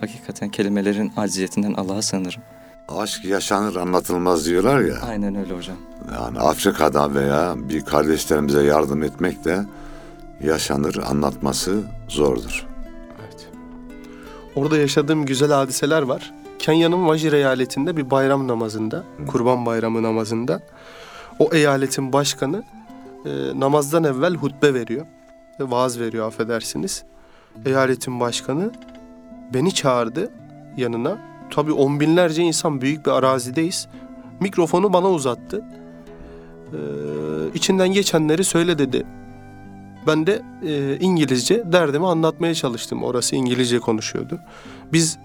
Hakikaten 0.00 0.48
kelimelerin 0.48 1.12
acziyetinden 1.16 1.72
Allah'a 1.72 2.02
sığınırım. 2.02 2.42
Aşk 2.88 3.24
yaşanır 3.24 3.76
anlatılmaz 3.76 4.46
diyorlar 4.46 4.80
ya. 4.80 4.94
Aynen 5.08 5.34
öyle 5.34 5.56
hocam. 5.56 5.76
Yani 6.14 6.38
Afrika'da 6.38 7.14
veya 7.14 7.54
bir 7.56 7.84
kardeşlerimize 7.84 8.62
yardım 8.62 9.02
etmek 9.02 9.44
de 9.44 9.64
yaşanır 10.42 10.96
anlatması 11.10 11.82
zordur. 12.08 12.66
Evet. 13.20 13.48
Orada 14.54 14.76
yaşadığım 14.78 15.26
güzel 15.26 15.50
hadiseler 15.52 16.02
var. 16.02 16.32
Kenya'nın 16.58 17.06
Vajir 17.08 17.32
eyaletinde 17.32 17.96
bir 17.96 18.10
bayram 18.10 18.48
namazında, 18.48 19.04
kurban 19.26 19.66
bayramı 19.66 20.02
namazında 20.02 20.60
o 21.38 21.48
eyaletin 21.52 22.12
başkanı 22.12 22.64
e, 23.24 23.60
namazdan 23.60 24.04
evvel 24.04 24.34
hutbe 24.34 24.74
veriyor. 24.74 25.06
E, 25.60 25.70
vaaz 25.70 26.00
veriyor 26.00 26.26
affedersiniz. 26.26 27.04
Eyaletin 27.66 28.20
başkanı 28.20 28.70
beni 29.54 29.74
çağırdı 29.74 30.30
yanına. 30.76 31.18
Tabii 31.50 31.72
on 31.72 32.00
binlerce 32.00 32.42
insan 32.42 32.80
büyük 32.80 33.06
bir 33.06 33.10
arazideyiz. 33.10 33.88
Mikrofonu 34.40 34.92
bana 34.92 35.10
uzattı. 35.10 35.64
E, 36.72 36.78
içinden 37.54 37.88
geçenleri 37.88 38.44
söyle 38.44 38.78
dedi. 38.78 39.06
Ben 40.06 40.26
de 40.26 40.42
e, 40.66 40.98
İngilizce 41.00 41.72
derdimi 41.72 42.06
anlatmaya 42.06 42.54
çalıştım. 42.54 43.04
Orası 43.04 43.36
İngilizce 43.36 43.78
konuşuyordu. 43.78 44.40
Biz 44.92 45.18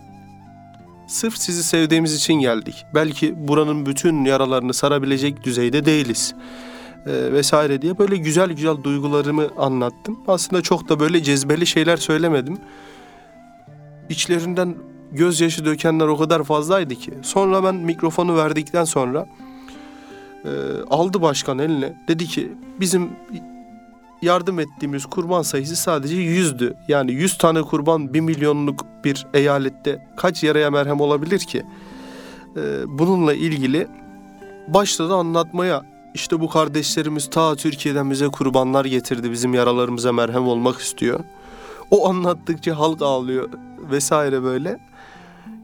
sırf 1.08 1.38
sizi 1.38 1.64
sevdiğimiz 1.64 2.14
için 2.14 2.34
geldik. 2.34 2.86
Belki 2.96 3.48
buranın 3.48 3.86
bütün 3.86 4.26
yaralarını 4.26 4.74
sarabilecek 4.74 5.44
düzeyde 5.44 5.86
değiliz. 5.86 6.36
E, 7.06 7.34
vesaire 7.34 7.82
diye 7.82 7.98
böyle 7.98 8.18
güzel 8.18 8.52
güzel 8.52 8.84
duygularımı 8.84 9.48
anlattım. 9.58 10.20
Aslında 10.28 10.62
çok 10.62 10.90
da 10.90 11.00
böyle 11.00 11.24
cezbeli 11.24 11.66
şeyler 11.66 11.98
söylemedim. 11.98 12.58
İçlerinden 14.10 14.76
gözyaşı 15.12 15.66
dökenler 15.66 16.08
o 16.08 16.18
kadar 16.18 16.44
fazlaydı 16.44 16.96
ki. 16.96 17.12
Sonra 17.22 17.64
ben 17.64 17.76
mikrofonu 17.76 18.36
verdikten 18.38 18.84
sonra 18.84 19.26
e, 20.46 20.50
aldı 20.90 21.22
başkan 21.22 21.60
eline. 21.60 21.98
Dedi 22.08 22.26
ki 22.26 22.52
bizim 22.80 23.10
yardım 24.22 24.60
ettiğimiz 24.60 25.06
kurban 25.06 25.42
sayısı 25.42 25.76
sadece 25.76 26.16
yüzdü. 26.16 26.76
Yani 26.88 27.12
100 27.12 27.38
tane 27.38 27.62
kurban 27.62 28.14
1 28.14 28.20
milyonluk 28.20 28.86
bir 29.04 29.28
eyalette 29.34 30.08
kaç 30.18 30.44
yaraya 30.44 30.72
merhem 30.72 31.02
olabilir 31.02 31.40
ki? 31.40 31.64
Ee, 32.58 32.62
bununla 32.88 33.34
ilgili 33.34 33.88
başladı 34.68 35.16
anlatmaya. 35.16 35.86
İşte 36.14 36.40
bu 36.40 36.50
kardeşlerimiz 36.50 37.30
ta 37.30 37.56
Türkiye'den 37.56 38.12
bize 38.12 38.28
kurbanlar 38.28 38.86
getirdi. 38.86 39.32
Bizim 39.32 39.54
yaralarımıza 39.54 40.14
merhem 40.14 40.48
olmak 40.48 40.80
istiyor. 40.80 41.20
O 41.92 42.10
anlattıkça 42.10 42.80
halk 42.80 43.02
ağlıyor 43.02 43.50
vesaire 43.92 44.44
böyle. 44.44 44.80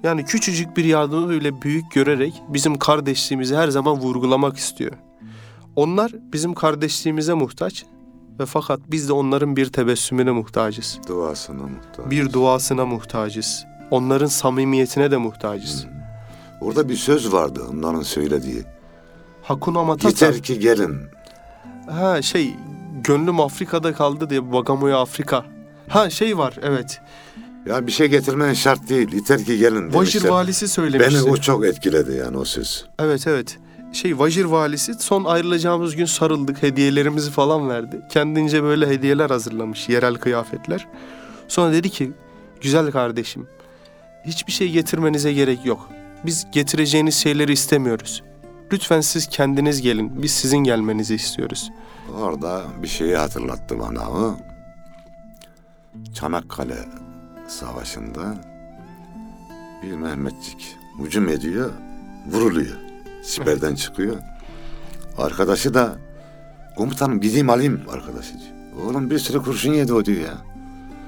Yani 0.05 0.25
küçücük 0.25 0.77
bir 0.77 0.85
yardımı 0.85 1.29
bile 1.29 1.61
büyük 1.61 1.91
görerek 1.91 2.33
bizim 2.47 2.77
kardeşliğimizi 2.77 3.55
her 3.55 3.67
zaman 3.67 3.99
vurgulamak 3.99 4.57
istiyor. 4.57 4.91
Onlar 5.75 6.11
bizim 6.33 6.53
kardeşliğimize 6.53 7.33
muhtaç 7.33 7.85
ve 8.39 8.45
fakat 8.45 8.79
biz 8.87 9.09
de 9.09 9.13
onların 9.13 9.55
bir 9.55 9.65
tebessümüne 9.65 10.31
muhtacız. 10.31 10.99
Duasına 11.07 11.63
muhtaç. 11.63 12.11
Bir 12.11 12.33
duasına 12.33 12.85
muhtacız. 12.85 13.65
Onların 13.91 14.27
samimiyetine 14.27 15.11
de 15.11 15.17
muhtacız. 15.17 15.85
Orada 16.61 16.89
bir 16.89 16.95
söz 16.95 17.33
vardı 17.33 17.61
onların 17.71 18.01
söylediği. 18.01 18.63
Hakuna 19.43 19.83
Matata. 19.83 20.25
Yeter 20.25 20.43
ki 20.43 20.59
gelin. 20.59 20.97
Ha 21.89 22.21
şey 22.21 22.55
gönlüm 23.03 23.39
Afrika'da 23.39 23.93
kaldı 23.93 24.29
diye 24.29 24.53
Bagamoyo 24.53 24.97
Afrika. 24.97 25.45
Ha 25.87 26.09
şey 26.09 26.37
var 26.37 26.53
evet. 26.61 27.01
Ya 27.65 27.87
bir 27.87 27.91
şey 27.91 28.07
getirmen 28.07 28.53
şart 28.53 28.89
değil. 28.89 29.13
Yeter 29.13 29.43
ki 29.43 29.57
gelin 29.57 29.93
Vajir 29.93 30.13
demişler. 30.13 30.29
valisi 30.29 30.67
söylemişti. 30.67 31.13
Beni 31.13 31.31
o 31.31 31.37
çok 31.37 31.65
etkiledi 31.65 32.13
yani 32.13 32.37
o 32.37 32.45
söz. 32.45 32.85
Evet 32.99 33.27
evet. 33.27 33.57
Şey 33.93 34.19
Vajir 34.19 34.45
valisi 34.45 34.93
son 34.93 35.23
ayrılacağımız 35.25 35.95
gün 35.95 36.05
sarıldık 36.05 36.63
hediyelerimizi 36.63 37.31
falan 37.31 37.69
verdi. 37.69 38.01
Kendince 38.11 38.63
böyle 38.63 38.87
hediyeler 38.87 39.29
hazırlamış 39.29 39.89
yerel 39.89 40.15
kıyafetler. 40.15 40.87
Sonra 41.47 41.73
dedi 41.73 41.89
ki 41.89 42.11
güzel 42.61 42.91
kardeşim 42.91 43.47
hiçbir 44.25 44.51
şey 44.51 44.71
getirmenize 44.71 45.33
gerek 45.33 45.65
yok. 45.65 45.89
Biz 46.25 46.47
getireceğiniz 46.51 47.15
şeyleri 47.15 47.51
istemiyoruz. 47.51 48.23
Lütfen 48.71 49.01
siz 49.01 49.27
kendiniz 49.27 49.81
gelin. 49.81 50.23
Biz 50.23 50.31
sizin 50.31 50.57
gelmenizi 50.57 51.15
istiyoruz. 51.15 51.71
Orada 52.19 52.63
bir 52.81 52.87
şeyi 52.87 53.15
hatırlattı 53.15 53.79
bana 53.79 54.09
o. 54.11 54.37
Çanakkale 56.13 56.75
Savaşı'nda 57.47 58.35
bir 59.83 59.91
Mehmetçik 59.91 60.77
hücum 60.99 61.29
ediyor, 61.29 61.71
vuruluyor. 62.31 62.75
Siperden 63.23 63.75
çıkıyor. 63.75 64.17
Arkadaşı 65.17 65.73
da 65.73 65.95
komutanım 66.75 67.21
gideyim 67.21 67.49
alayım 67.49 67.81
arkadaşı 67.91 68.33
diyor. 68.33 68.85
Oğlum 68.85 69.09
bir 69.09 69.19
sürü 69.19 69.41
kurşun 69.41 69.73
yedi 69.73 69.93
o 69.93 70.05
diyor 70.05 70.21
ya. 70.21 70.37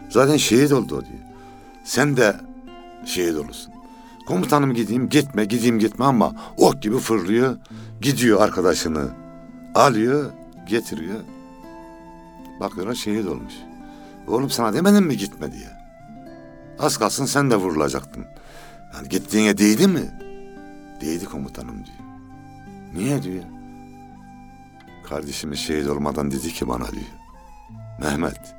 Zaten 0.09 0.37
şehit 0.37 0.71
oldu 0.71 0.95
o 0.95 1.01
diyor. 1.01 1.19
Sen 1.83 2.17
de 2.17 2.35
şehit 3.05 3.35
olursun. 3.35 3.73
Komutanım 4.27 4.73
gideyim 4.73 5.09
gitme 5.09 5.45
gideyim 5.45 5.79
gitme 5.79 6.05
ama 6.05 6.35
ok 6.57 6.81
gibi 6.81 6.97
fırlıyor. 6.97 7.57
Gidiyor 8.01 8.41
arkadaşını 8.41 9.07
alıyor 9.75 10.31
getiriyor. 10.67 11.19
Bakıyorlar 12.59 12.95
şehit 12.95 13.27
olmuş. 13.27 13.53
Oğlum 14.27 14.49
sana 14.49 14.73
demedim 14.73 15.05
mi 15.05 15.17
gitme 15.17 15.51
diye. 15.51 15.76
Az 16.79 16.97
kalsın 16.97 17.25
sen 17.25 17.51
de 17.51 17.55
vurulacaktın. 17.55 18.25
Yani 18.93 19.09
gittiğine 19.09 19.57
değdi 19.57 19.87
mi? 19.87 20.11
Değdi 21.01 21.25
komutanım 21.25 21.85
diyor. 21.85 21.97
Niye 22.93 23.23
diyor. 23.23 23.43
Kardeşimiz 25.09 25.59
şehit 25.59 25.89
olmadan 25.89 26.31
dedi 26.31 26.53
ki 26.53 26.67
bana 26.67 26.91
diyor. 26.91 27.11
Mehmet 27.99 28.55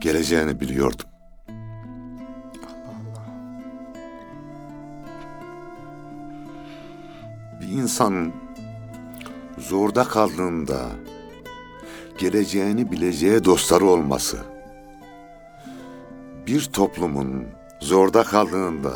geleceğini 0.00 0.60
biliyordum. 0.60 1.06
Bir 7.60 7.68
insan 7.68 8.32
zorda 9.58 10.04
kaldığında 10.04 10.86
geleceğini 12.18 12.92
bileceği 12.92 13.44
dostları 13.44 13.86
olması, 13.86 14.38
bir 16.46 16.64
toplumun 16.64 17.57
zorda 17.80 18.22
kaldığında 18.22 18.92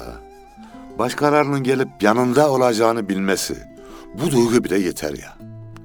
başkalarının 0.99 1.62
gelip 1.62 2.03
yanında 2.03 2.51
olacağını 2.51 3.09
bilmesi, 3.09 3.57
bu 4.14 4.31
duygu 4.31 4.64
bile 4.64 4.79
yeter 4.79 5.12
ya. 5.12 5.37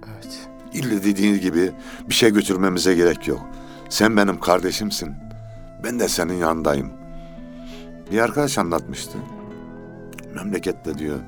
Evet. 0.07 0.49
İlle 0.73 1.03
dediğiniz 1.03 1.41
gibi 1.41 1.71
bir 2.09 2.13
şey 2.13 2.33
götürmemize 2.33 2.95
gerek 2.95 3.27
yok. 3.27 3.41
Sen 3.89 4.17
benim 4.17 4.39
kardeşimsin. 4.39 5.15
Ben 5.83 5.99
de 5.99 6.07
senin 6.07 6.33
yanındayım. 6.33 6.91
Bir 8.11 8.19
arkadaş 8.19 8.57
anlatmıştı. 8.57 9.17
Memlekette 10.35 10.97
diyor. 10.97 11.19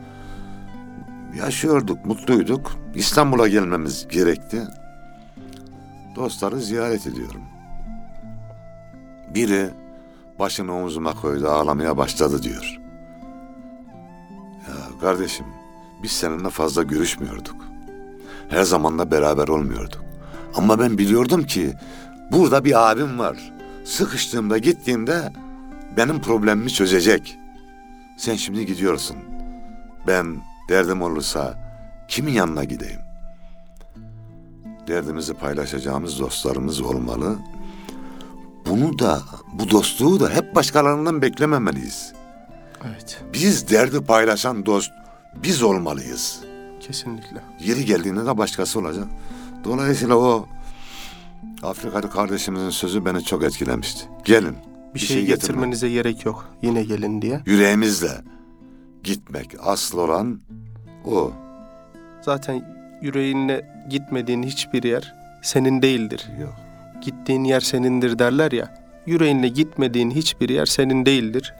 Yaşıyorduk, 1.38 2.06
mutluyduk. 2.06 2.72
İstanbul'a 2.96 3.48
gelmemiz 3.48 4.08
gerekti. 4.08 4.68
Dostları 6.16 6.60
ziyaret 6.60 7.08
ediyorum. 7.08 7.42
Biri 9.36 9.70
başını 10.40 10.76
omzuma 10.76 11.14
koydu, 11.14 11.50
ağlamaya 11.50 11.98
başladı 11.98 12.44
diyor. 12.44 12.80
Ya 14.68 15.00
kardeşim, 15.02 15.46
biz 16.04 16.12
seninle 16.12 16.50
fazla 16.50 16.84
görüşmüyorduk. 16.84 17.56
Her 18.50 18.64
zaman 18.64 19.00
da 19.00 19.12
beraber 19.12 19.48
olmuyorduk. 19.48 20.04
Ama 20.56 20.80
ben 20.80 20.98
biliyordum 20.98 21.44
ki 21.44 21.74
burada 22.32 22.66
bir 22.66 22.92
abim 22.92 23.20
var. 23.20 23.54
Sıkıştığımda 23.86 24.58
gittiğimde 24.58 25.34
benim 25.98 26.22
problemimi 26.22 26.70
çözecek. 26.70 27.38
Sen 28.18 28.36
şimdi 28.36 28.66
gidiyorsun. 28.66 29.18
Ben 30.08 30.38
derdim 30.70 31.02
olursa 31.02 31.58
kimin 32.08 32.32
yanına 32.32 32.64
gideyim? 32.64 33.00
Derdimizi 34.88 35.34
paylaşacağımız 35.34 36.20
dostlarımız 36.20 36.82
olmalı. 36.82 37.38
Bunu 38.70 39.00
da, 39.00 39.22
bu 39.54 39.70
dostluğu 39.70 40.20
da 40.20 40.30
hep 40.30 40.56
başkalarından 40.56 41.22
beklememeliyiz. 41.22 42.14
Evet. 42.88 43.22
Biz 43.34 43.70
derdi 43.70 44.02
paylaşan 44.02 44.66
dost 44.66 44.92
biz 45.36 45.64
olmalıyız. 45.64 46.40
Kesinlikle. 46.80 47.42
Yeri 47.60 47.86
geldiğinde 47.86 48.26
de 48.26 48.38
başkası 48.38 48.80
olacak. 48.80 49.08
Dolayısıyla 49.64 50.16
o 50.16 50.48
Afrikalı 51.64 52.10
kardeşimizin 52.10 52.70
sözü 52.70 53.06
beni 53.06 53.24
çok 53.24 53.44
etkilemişti. 53.44 54.06
Gelin. 54.26 54.56
Bir, 54.96 55.00
şey, 55.00 55.26
getirme. 55.26 55.36
getirmenize 55.36 55.90
gerek 55.90 56.26
yok. 56.26 56.50
Yine 56.62 56.84
gelin 56.84 57.22
diye. 57.22 57.42
Yüreğimizle 57.46 58.12
gitmek 59.04 59.56
asıl 59.62 59.98
olan 59.98 60.42
o. 61.06 61.32
Zaten 62.22 62.76
yüreğinle 63.02 63.86
gitmediğin 63.90 64.44
hiçbir 64.44 64.84
yer 64.84 65.14
senin 65.42 65.82
değildir. 65.82 66.30
Yok. 66.42 66.69
Gittiğin 67.02 67.44
yer 67.44 67.60
senindir 67.60 68.20
derler 68.20 68.52
ya. 68.52 68.76
Yüreğinle 69.06 69.48
gitmediğin 69.48 70.12
hiçbir 70.12 70.50
yer 70.50 70.66
senin 70.66 71.06
değildir. 71.06 71.54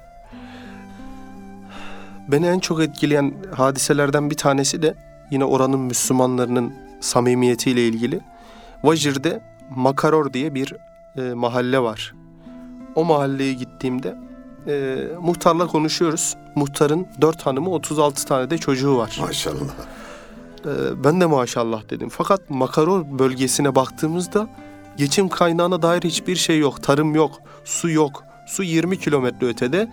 Beni 2.28 2.46
en 2.48 2.60
çok 2.60 2.82
etkileyen 2.82 3.34
hadiselerden 3.52 4.30
bir 4.30 4.36
tanesi 4.36 4.82
de 4.82 4.96
yine 5.32 5.46
oranın 5.46 5.80
Müslümanlarının 5.80 6.74
samimiyetiyle 7.00 7.88
ilgili. 7.88 8.20
Vajir'de 8.84 9.42
Makaror 9.76 10.34
diye 10.34 10.56
bir 10.56 10.74
e, 11.18 11.22
mahalle 11.34 11.80
var. 11.80 12.14
O 12.96 13.06
mahalleye 13.06 13.54
gittiğimde 13.54 14.16
e, 14.68 15.06
muhtarla 15.22 15.68
konuşuyoruz. 15.68 16.36
Muhtarın 16.56 17.08
dört 17.22 17.46
hanımı 17.46 17.70
36 17.70 18.26
tane 18.26 18.50
de 18.50 18.58
çocuğu 18.58 18.98
var. 18.98 19.18
Maşallah. 19.22 19.74
Ee, 20.66 21.04
ben 21.04 21.22
de 21.22 21.26
maşallah 21.26 21.90
dedim. 21.90 22.10
Fakat 22.10 22.50
Makaror 22.50 23.20
bölgesine 23.20 23.76
baktığımızda 23.76 24.48
geçim 25.00 25.30
kaynağına 25.30 25.82
dair 25.82 26.02
hiçbir 26.02 26.36
şey 26.36 26.60
yok. 26.60 26.84
Tarım 26.84 27.16
yok, 27.16 27.42
su 27.66 27.90
yok. 27.90 28.24
Su 28.48 28.64
20 28.64 29.00
kilometre 29.00 29.48
ötede. 29.48 29.88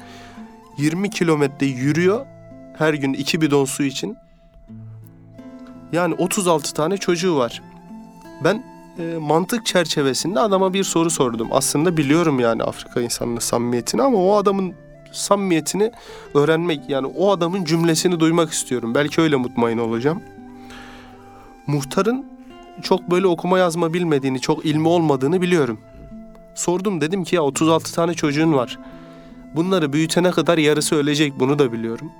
20 0.79 1.11
kilometre 1.11 1.67
yürüyor 1.67 2.27
her 2.79 2.95
gün 2.95 3.13
iki 3.13 3.41
bidon 3.41 3.65
su 3.65 3.83
için. 3.83 4.17
Yani 5.93 6.15
36 6.15 6.75
tane 6.75 6.97
çocuğu 6.97 7.37
var. 7.37 7.63
Ben 8.45 8.65
e, 8.99 9.17
mantık 9.17 9.67
çerçevesinde 9.67 10.41
adama 10.41 10.73
bir 10.73 10.85
soru 10.85 11.11
sordum. 11.11 11.49
Aslında 11.51 11.97
biliyorum 11.97 12.41
yani 12.41 12.63
Afrika 12.63 13.01
insanının 13.01 13.39
samimiyetini 13.39 14.03
ama 14.03 14.19
o 14.19 14.37
adamın 14.37 14.75
samimiyetini 15.13 15.93
öğrenmek 16.35 16.81
yani 16.89 17.07
o 17.07 17.31
adamın 17.31 17.65
cümlesini 17.65 18.21
duymak 18.21 18.53
istiyorum. 18.53 18.95
Belki 18.95 19.21
öyle 19.21 19.37
mutmain 19.37 19.79
olacağım. 19.79 20.23
Muhtarın 21.67 22.36
çok 22.83 23.11
böyle 23.11 23.27
okuma 23.27 23.59
yazma 23.59 23.95
bilmediğini, 23.95 24.41
çok 24.41 24.65
ilmi 24.65 24.89
olmadığını 24.89 25.43
biliyorum. 25.43 25.81
Sordum 26.55 27.01
dedim 27.01 27.25
ki 27.25 27.37
ya 27.37 27.43
36 27.43 27.95
tane 27.95 28.15
çocuğun 28.15 28.53
var. 28.53 28.79
Bunları 29.55 29.93
büyütene 29.93 30.31
kadar 30.31 30.59
yarısı 30.59 30.97
ölecek 30.97 31.41
bunu 31.41 31.59
da 31.59 31.73
biliyorum. 31.73 32.13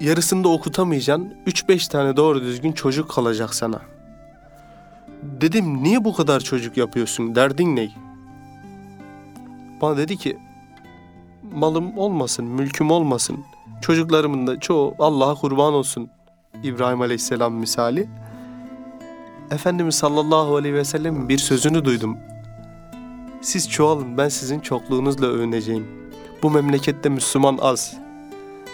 Yarısını 0.00 0.44
da 0.44 0.48
okutamayacaksın. 0.48 1.34
3-5 1.46 1.90
tane 1.90 2.16
doğru 2.16 2.40
düzgün 2.42 2.72
çocuk 2.72 3.10
kalacak 3.10 3.54
sana. 3.54 3.80
Dedim 5.22 5.82
niye 5.82 6.04
bu 6.04 6.14
kadar 6.14 6.40
çocuk 6.40 6.76
yapıyorsun? 6.76 7.34
Derdin 7.34 7.76
ne? 7.76 7.88
Bana 9.82 9.96
dedi 9.96 10.16
ki 10.16 10.38
malım 11.52 11.98
olmasın, 11.98 12.44
mülküm 12.44 12.90
olmasın. 12.90 13.44
Çocuklarımın 13.82 14.46
da 14.46 14.60
çoğu 14.60 14.94
Allah'a 14.98 15.34
kurban 15.34 15.74
olsun. 15.74 16.10
İbrahim 16.62 17.00
Aleyhisselam 17.00 17.54
misali. 17.54 18.08
Efendimiz 19.50 19.94
sallallahu 19.94 20.56
aleyhi 20.56 20.74
ve 20.74 20.84
sellem'in 20.84 21.28
bir 21.28 21.38
sözünü 21.38 21.84
duydum. 21.84 22.16
Siz 23.40 23.70
çoğalın 23.70 24.18
ben 24.18 24.28
sizin 24.28 24.60
çokluğunuzla 24.60 25.26
övüneceğim. 25.26 25.86
Bu 26.42 26.50
memlekette 26.50 27.08
Müslüman 27.08 27.58
az. 27.62 27.94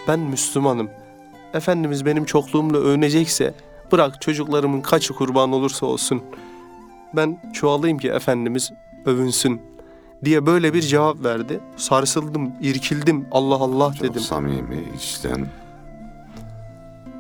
Ben 0.09 0.21
Müslümanım. 0.21 0.91
Efendimiz 1.55 2.07
benim 2.07 2.25
çokluğumla 2.25 2.79
övünecekse 2.79 3.55
bırak 3.93 4.21
çocuklarımın 4.23 4.81
kaçı 4.81 5.15
kurban 5.15 5.53
olursa 5.53 5.87
olsun. 5.87 6.23
Ben 7.17 7.39
çoğalayım 7.53 7.99
ki 7.99 8.09
Efendimiz 8.09 8.73
övünsün 9.07 9.61
diye 10.25 10.47
böyle 10.47 10.75
bir 10.75 10.83
cevap 10.83 11.25
verdi. 11.25 11.61
Sarsıldım, 11.77 12.53
irkildim. 12.61 13.27
Allah 13.33 13.55
Allah 13.55 13.93
Çok 13.95 14.03
dedim. 14.11 14.21
samimi, 14.23 14.85
içten. 14.97 15.47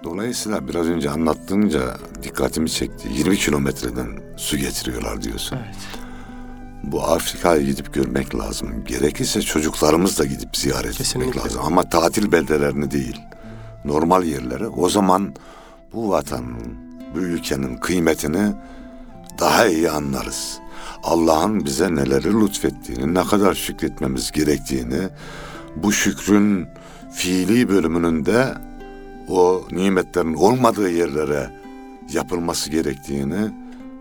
Dolayısıyla 0.06 0.68
biraz 0.68 0.86
önce 0.86 1.10
anlattığınca 1.10 1.96
dikkatimi 2.22 2.70
çekti. 2.70 3.08
20 3.12 3.36
kilometreden 3.36 4.06
su 4.36 4.56
getiriyorlar 4.56 5.22
diyorsun. 5.22 5.58
Evet. 5.64 5.76
Bu 6.82 7.02
Afrika'ya 7.02 7.62
gidip 7.62 7.94
görmek 7.94 8.34
lazım. 8.34 8.84
Gerekirse 8.84 9.42
çocuklarımız 9.42 10.18
da 10.18 10.24
gidip 10.24 10.56
ziyaret 10.56 10.94
Kesinlikle. 10.94 11.30
etmek 11.30 11.46
lazım. 11.46 11.60
Ama 11.64 11.88
tatil 11.88 12.32
beldelerini 12.32 12.90
değil. 12.90 13.20
Normal 13.84 14.24
yerleri. 14.24 14.66
O 14.68 14.88
zaman 14.88 15.34
bu 15.92 16.10
vatanın, 16.10 16.78
bu 17.14 17.18
ülkenin 17.18 17.76
kıymetini 17.76 18.52
daha 19.38 19.66
iyi 19.66 19.90
anlarız. 19.90 20.58
Allah'ın 21.02 21.64
bize 21.64 21.94
neleri 21.94 22.40
lütfettiğini, 22.40 23.14
ne 23.14 23.24
kadar 23.24 23.54
şükretmemiz 23.54 24.32
gerektiğini, 24.32 25.08
bu 25.76 25.92
şükrün 25.92 26.66
fiili 27.12 27.68
bölümünün 27.68 28.26
de 28.26 28.54
o 29.28 29.62
nimetlerin 29.70 30.34
olmadığı 30.34 30.90
yerlere 30.90 31.50
yapılması 32.12 32.70
gerektiğini 32.70 33.50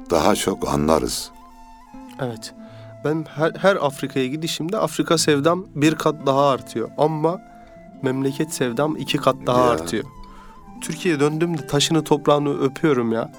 daha 0.10 0.36
çok 0.36 0.70
anlarız. 0.74 1.32
Evet. 2.20 2.54
Ben 3.06 3.26
her, 3.36 3.52
her 3.58 3.76
Afrika'ya 3.76 4.28
gidişimde 4.28 4.78
Afrika 4.78 5.18
sevdam 5.18 5.66
bir 5.76 5.96
kat 5.96 6.16
daha 6.26 6.50
artıyor. 6.50 6.90
Ama 6.98 7.42
memleket 8.02 8.54
sevdam 8.54 8.96
iki 8.98 9.18
kat 9.18 9.36
daha 9.48 9.60
Ya. 9.66 9.70
artıyor. 9.70 10.04
Türkiye'ye 10.82 11.20
döndüğümde 11.20 11.68
taşını 11.68 12.04
toprağını 12.04 12.62
öpüyorum 12.62 13.12
ya. 13.12 13.32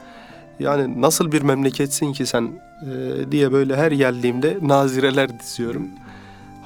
Yani 0.59 1.01
nasıl 1.03 1.33
bir 1.33 1.43
memleketsin 1.43 2.13
ki 2.13 2.27
sen 2.27 2.51
e, 2.83 3.33
diye 3.33 3.53
böyle 3.53 3.77
her 3.77 3.93
geldiğimde 3.93 4.59
nazireler 4.63 5.41
diziyorum. 5.41 5.89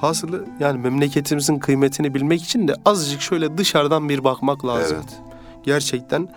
Hasılı 0.01 0.45
yani 0.59 0.79
memleketimizin 0.79 1.59
kıymetini 1.59 2.13
bilmek 2.13 2.43
için 2.43 2.67
de 2.67 2.75
azıcık 2.85 3.21
şöyle 3.21 3.57
dışarıdan 3.57 4.09
bir 4.09 4.23
bakmak 4.23 4.65
lazım. 4.65 4.97
Evet. 4.99 5.19
Gerçekten 5.63 6.29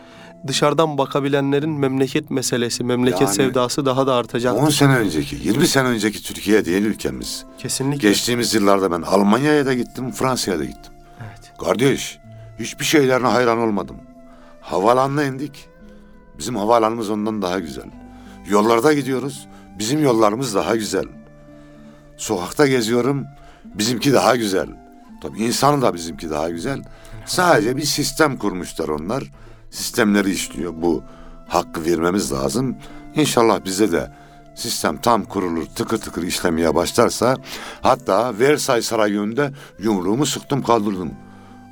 dışarıdan 0.47 0.99
bakabilenlerin 0.99 1.71
memleket 1.71 2.31
meselesi, 2.31 2.85
memleket 2.85 3.21
Yani- 3.21 3.35
sevdası 3.35 3.87
daha 3.87 4.07
da 4.07 4.15
artacak. 4.15 4.57
10 4.57 4.69
sene 4.69 4.97
önceki, 4.97 5.37
20 5.37 5.67
sene 5.67 5.89
önceki 5.89 6.23
Türkiye 6.23 6.65
değil 6.65 6.85
ülkemiz. 6.85 7.45
Kesinlikle. 7.59 8.09
Geçtiğimiz 8.09 8.55
yıllarda 8.55 8.91
ben 8.91 9.03
Almanya'ya 9.03 9.67
da 9.67 9.75
gittim, 9.75 10.11
Fransa'ya 10.11 10.59
da 10.59 10.65
gittim. 10.65 10.93
Evet. 11.21 11.53
Kardeş, 11.65 12.19
hiçbir 12.59 12.85
şeylerine 12.85 13.27
hayran 13.27 13.59
olmadım. 13.59 13.97
Havalanına 14.61 15.25
indik. 15.25 15.69
Bizim 16.39 16.57
havalanımız 16.57 17.11
ondan 17.11 17.43
daha 17.43 17.59
güzel. 17.59 17.87
Yollarda 18.49 18.93
gidiyoruz, 18.93 19.47
bizim 19.79 20.03
yollarımız 20.03 20.55
daha 20.55 20.77
güzel. 20.77 21.05
Sokakta 22.17 22.67
geziyorum, 22.67 23.27
bizimki 23.65 24.13
daha 24.13 24.37
güzel. 24.37 24.69
Tabii 25.23 25.39
insanı 25.39 25.83
da 25.83 25.95
bizimki 25.95 26.31
daha 26.31 26.51
güzel. 26.51 26.83
Sadece 27.27 27.77
bir 27.77 27.83
sistem 27.83 28.37
kurmuşlar 28.37 28.89
onlar. 28.89 29.31
Sistemleri 29.71 30.31
işliyor. 30.31 30.73
Bu 30.77 31.03
hakkı 31.49 31.85
vermemiz 31.85 32.33
lazım. 32.33 32.77
İnşallah 33.15 33.65
bize 33.65 33.93
de 33.93 34.13
sistem 34.55 34.97
tam 35.01 35.25
kurulur, 35.25 35.67
tıkır 35.67 35.99
tıkır 35.99 36.23
işlemeye 36.23 36.75
başlarsa 36.75 37.37
hatta 37.83 38.39
Versailles 38.39 38.87
Sarayı 38.87 39.21
önünde 39.21 39.51
yumruğumu 39.79 40.27
sıktım 40.27 40.63
kaldırdım. 40.63 41.11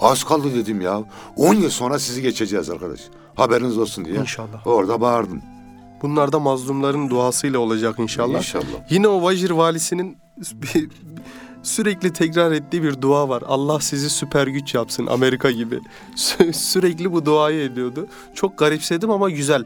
Az 0.01 0.25
kaldı 0.25 0.55
dedim 0.55 0.81
ya. 0.81 1.03
10 1.37 1.55
yıl 1.55 1.71
sonra 1.71 1.99
sizi 1.99 2.23
geçeceğiz 2.23 2.71
arkadaş. 2.71 3.01
Haberiniz 3.35 3.79
olsun 3.79 4.05
diye. 4.05 4.17
İnşallah. 4.17 4.67
Orada 4.67 5.01
bağırdım. 5.01 5.43
Bunlar 6.03 6.33
da 6.33 6.39
mazlumların 6.39 7.11
duasıyla 7.11 7.59
olacak 7.59 7.99
inşallah. 7.99 8.39
İnşallah. 8.39 8.65
Yine 8.91 9.09
o 9.09 9.23
Vajir 9.23 9.51
valisinin 9.51 10.19
bir- 10.53 10.89
sürekli 11.63 12.13
tekrar 12.13 12.53
ettiği 12.53 12.83
bir 12.83 13.03
dua 13.03 13.29
var. 13.29 13.43
Allah 13.47 13.81
sizi 13.81 14.11
süper 14.11 14.47
güç 14.47 14.75
yapsın 14.75 15.07
Amerika 15.07 15.51
gibi. 15.51 15.81
Sü- 16.17 16.53
sürekli 16.53 17.13
bu 17.13 17.27
duayı 17.27 17.63
ediyordu. 17.65 18.07
Çok 18.35 18.59
garipsedim 18.59 19.11
ama 19.11 19.31
güzel. 19.31 19.65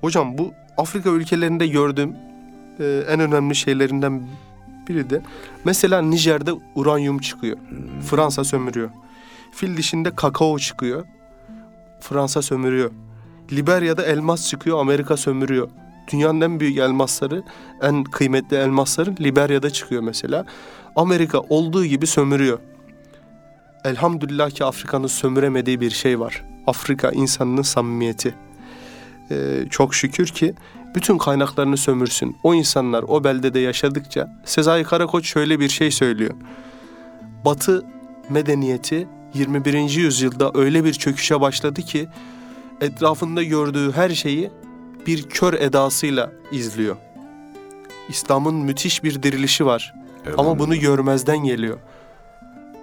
Hocam 0.00 0.38
bu 0.38 0.52
Afrika 0.76 1.10
ülkelerinde 1.10 1.66
gördüğüm 1.66 2.16
e, 2.80 3.04
en 3.08 3.20
önemli 3.20 3.54
şeylerinden 3.54 4.22
biri 4.88 5.10
de 5.10 5.22
mesela 5.64 6.02
Nijer'de 6.02 6.50
uranyum 6.74 7.18
çıkıyor. 7.18 7.56
Fransa 8.10 8.44
sömürüyor. 8.44 8.90
Fil 9.52 9.76
dişinde 9.76 10.14
kakao 10.14 10.58
çıkıyor. 10.58 11.04
Fransa 12.00 12.42
sömürüyor. 12.42 12.90
Liberya'da 13.52 14.02
elmas 14.02 14.48
çıkıyor, 14.48 14.78
Amerika 14.80 15.16
sömürüyor. 15.16 15.68
Dünyanın 16.12 16.40
en 16.40 16.60
büyük 16.60 16.78
elmasları, 16.78 17.42
en 17.82 18.04
kıymetli 18.04 18.56
elmasları 18.56 19.14
Liberya'da 19.20 19.70
çıkıyor 19.70 20.02
mesela. 20.02 20.44
Amerika 20.98 21.40
olduğu 21.40 21.84
gibi 21.84 22.06
sömürüyor. 22.06 22.58
Elhamdülillah 23.84 24.50
ki 24.50 24.64
Afrika'nın 24.64 25.06
sömüremediği 25.06 25.80
bir 25.80 25.90
şey 25.90 26.20
var. 26.20 26.44
Afrika 26.66 27.10
insanının 27.10 27.62
samimiyeti. 27.62 28.34
Ee, 29.30 29.64
çok 29.70 29.94
şükür 29.94 30.26
ki 30.26 30.54
bütün 30.94 31.18
kaynaklarını 31.18 31.76
sömürsün. 31.76 32.36
O 32.42 32.54
insanlar 32.54 33.02
o 33.08 33.24
beldede 33.24 33.58
yaşadıkça 33.58 34.40
Sezai 34.44 34.84
Karakoç 34.84 35.26
şöyle 35.26 35.60
bir 35.60 35.68
şey 35.68 35.90
söylüyor. 35.90 36.34
Batı 37.44 37.84
medeniyeti 38.28 39.08
21. 39.34 39.74
yüzyılda 39.74 40.50
öyle 40.54 40.84
bir 40.84 40.92
çöküşe 40.92 41.40
başladı 41.40 41.82
ki 41.82 42.08
etrafında 42.80 43.42
gördüğü 43.42 43.92
her 43.92 44.10
şeyi 44.10 44.50
bir 45.06 45.22
kör 45.22 45.54
edasıyla 45.54 46.32
izliyor. 46.52 46.96
İslam'ın 48.08 48.54
müthiş 48.54 49.04
bir 49.04 49.22
dirilişi 49.22 49.66
var 49.66 49.97
ama 50.36 50.58
bunu 50.58 50.76
görmezden 50.76 51.38
geliyor. 51.38 51.78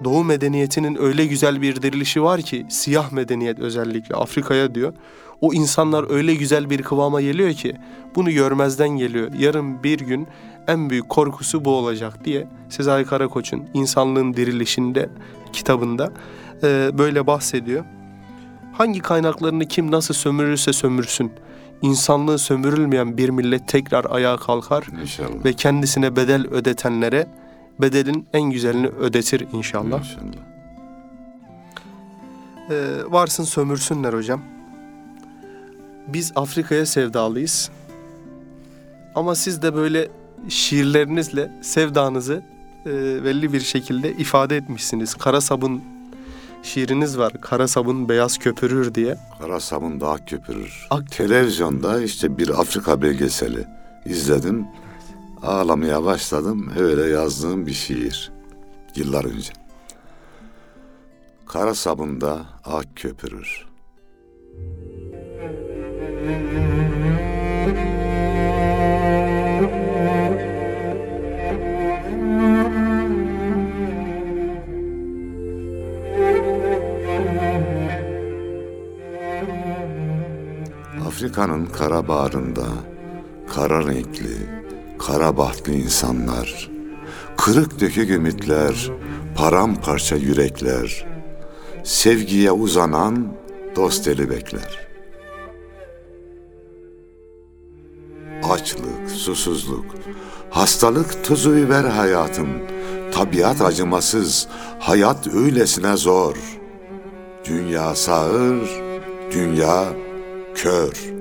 Doğu 0.03 0.23
medeniyetinin 0.23 0.97
öyle 1.01 1.25
güzel 1.25 1.61
bir 1.61 1.81
dirilişi 1.81 2.23
var 2.23 2.41
ki 2.41 2.65
siyah 2.69 3.11
medeniyet 3.11 3.59
özellikle 3.59 4.15
Afrika'ya 4.15 4.75
diyor. 4.75 4.93
O 5.41 5.53
insanlar 5.53 6.11
öyle 6.11 6.35
güzel 6.35 6.69
bir 6.69 6.81
kıvama 6.81 7.21
geliyor 7.21 7.53
ki 7.53 7.75
bunu 8.15 8.31
görmezden 8.31 8.89
geliyor. 8.89 9.33
Yarın 9.39 9.83
bir 9.83 9.99
gün 9.99 10.27
en 10.67 10.89
büyük 10.89 11.09
korkusu 11.09 11.65
bu 11.65 11.75
olacak 11.75 12.25
diye 12.25 12.47
Sezai 12.69 13.05
Karakoç'un 13.05 13.63
İnsanlığın 13.73 14.33
Dirilişinde 14.33 15.09
kitabında 15.53 16.11
e, 16.63 16.89
böyle 16.97 17.27
bahsediyor. 17.27 17.85
Hangi 18.73 18.99
kaynaklarını 18.99 19.67
kim 19.67 19.91
nasıl 19.91 20.13
sömürürse 20.13 20.73
sömürsün. 20.73 21.31
İnsanlığı 21.85 22.39
sömürülmeyen 22.39 23.17
bir 23.17 23.29
millet 23.29 23.67
tekrar 23.67 24.05
ayağa 24.09 24.37
kalkar 24.37 24.87
İnşallah. 25.01 25.45
ve 25.45 25.53
kendisine 25.53 26.15
bedel 26.15 26.47
ödetenlere 26.47 27.27
bedelin 27.81 28.27
en 28.33 28.41
güzelini 28.41 28.87
ödetir 28.87 29.47
inşallah. 29.53 29.99
İnşallah. 29.99 30.45
Ee, 32.69 33.11
varsın 33.11 33.43
sömürsünler 33.43 34.13
hocam. 34.13 34.41
Biz 36.07 36.31
Afrika'ya 36.35 36.85
sevdalıyız. 36.85 37.69
Ama 39.15 39.35
siz 39.35 39.61
de 39.61 39.75
böyle 39.75 40.09
şiirlerinizle 40.49 41.51
sevdanızı 41.61 42.41
e, 42.85 43.23
belli 43.23 43.53
bir 43.53 43.61
şekilde 43.61 44.11
ifade 44.13 44.57
etmişsiniz. 44.57 45.13
Kara 45.13 45.41
sabun 45.41 45.83
şiiriniz 46.65 47.17
var. 47.17 47.33
Kara 47.41 47.67
sabun 47.67 48.09
beyaz 48.09 48.37
köpürür 48.37 48.95
diye. 48.95 49.17
Kara 49.41 49.59
sabun 49.59 50.01
daha 50.01 50.25
köpürür. 50.25 50.87
Ak- 50.89 51.11
Televizyonda 51.11 52.01
işte 52.01 52.37
bir 52.37 52.49
Afrika 52.61 53.01
belgeseli 53.01 53.67
izledim. 54.05 54.67
Ağlamaya 55.43 56.03
başladım. 56.03 56.71
Öyle 56.79 57.05
yazdığım 57.09 57.65
bir 57.67 57.73
şiir. 57.73 58.31
Yıllar 58.95 59.25
önce. 59.25 59.53
Kara 61.47 61.75
sabunda 61.75 62.39
ak 62.65 62.85
köpürür. 62.95 63.65
Afrika'nın 81.15 81.65
kara 81.65 82.07
bağrında 82.07 82.65
kara 83.55 83.87
renkli, 83.87 84.37
kara 84.99 85.37
bahtlı 85.37 85.73
insanlar, 85.73 86.71
kırık 87.37 87.79
dökük 87.79 88.09
ümitler, 88.09 88.91
paramparça 89.35 90.15
yürekler, 90.15 91.07
sevgiye 91.83 92.51
uzanan 92.51 93.33
dost 93.75 94.07
eli 94.07 94.29
bekler. 94.29 94.87
Açlık, 98.49 99.11
susuzluk, 99.11 99.85
hastalık 100.49 101.23
tuzu 101.23 101.55
biber 101.55 101.83
hayatın, 101.83 102.47
tabiat 103.11 103.61
acımasız, 103.61 104.47
hayat 104.79 105.27
öylesine 105.27 105.97
zor. 105.97 106.35
Dünya 107.45 107.95
sağır, 107.95 108.69
dünya 109.31 109.85
kör. 110.55 111.14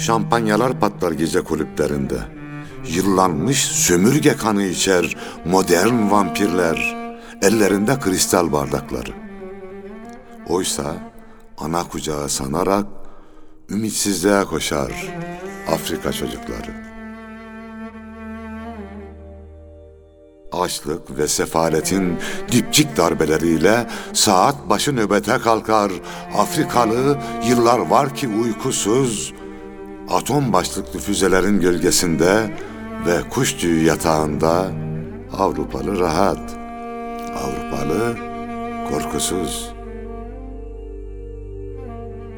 Şampanyalar 0.00 0.80
patlar 0.80 1.12
gece 1.12 1.40
kulüplerinde. 1.40 2.18
Yıllanmış 2.88 3.64
sömürge 3.64 4.36
kanı 4.36 4.62
içer 4.62 5.16
modern 5.44 6.10
vampirler. 6.10 6.96
Ellerinde 7.42 7.98
kristal 7.98 8.52
bardakları. 8.52 9.12
Oysa 10.48 10.94
ana 11.58 11.88
kucağı 11.88 12.28
sanarak 12.28 12.86
ümitsizliğe 13.70 14.44
koşar 14.44 14.92
Afrika 15.72 16.12
çocukları. 16.12 16.90
Açlık 20.52 21.18
ve 21.18 21.28
sefaletin 21.28 22.18
dipçik 22.52 22.96
darbeleriyle 22.96 23.86
saat 24.12 24.68
başı 24.68 24.96
nöbete 24.96 25.38
kalkar. 25.38 25.92
Afrikalı 26.36 27.18
yıllar 27.48 27.78
var 27.78 28.14
ki 28.14 28.28
uykusuz, 28.28 29.32
atom 30.10 30.52
başlıklı 30.52 31.00
füzelerin 31.00 31.60
gölgesinde 31.60 32.56
ve 33.06 33.28
kuş 33.30 33.52
tüyü 33.52 33.84
yatağında 33.84 34.66
Avrupalı 35.38 36.00
rahat. 36.00 36.56
Avrupalı 37.36 38.16
korkusuz. 38.90 39.72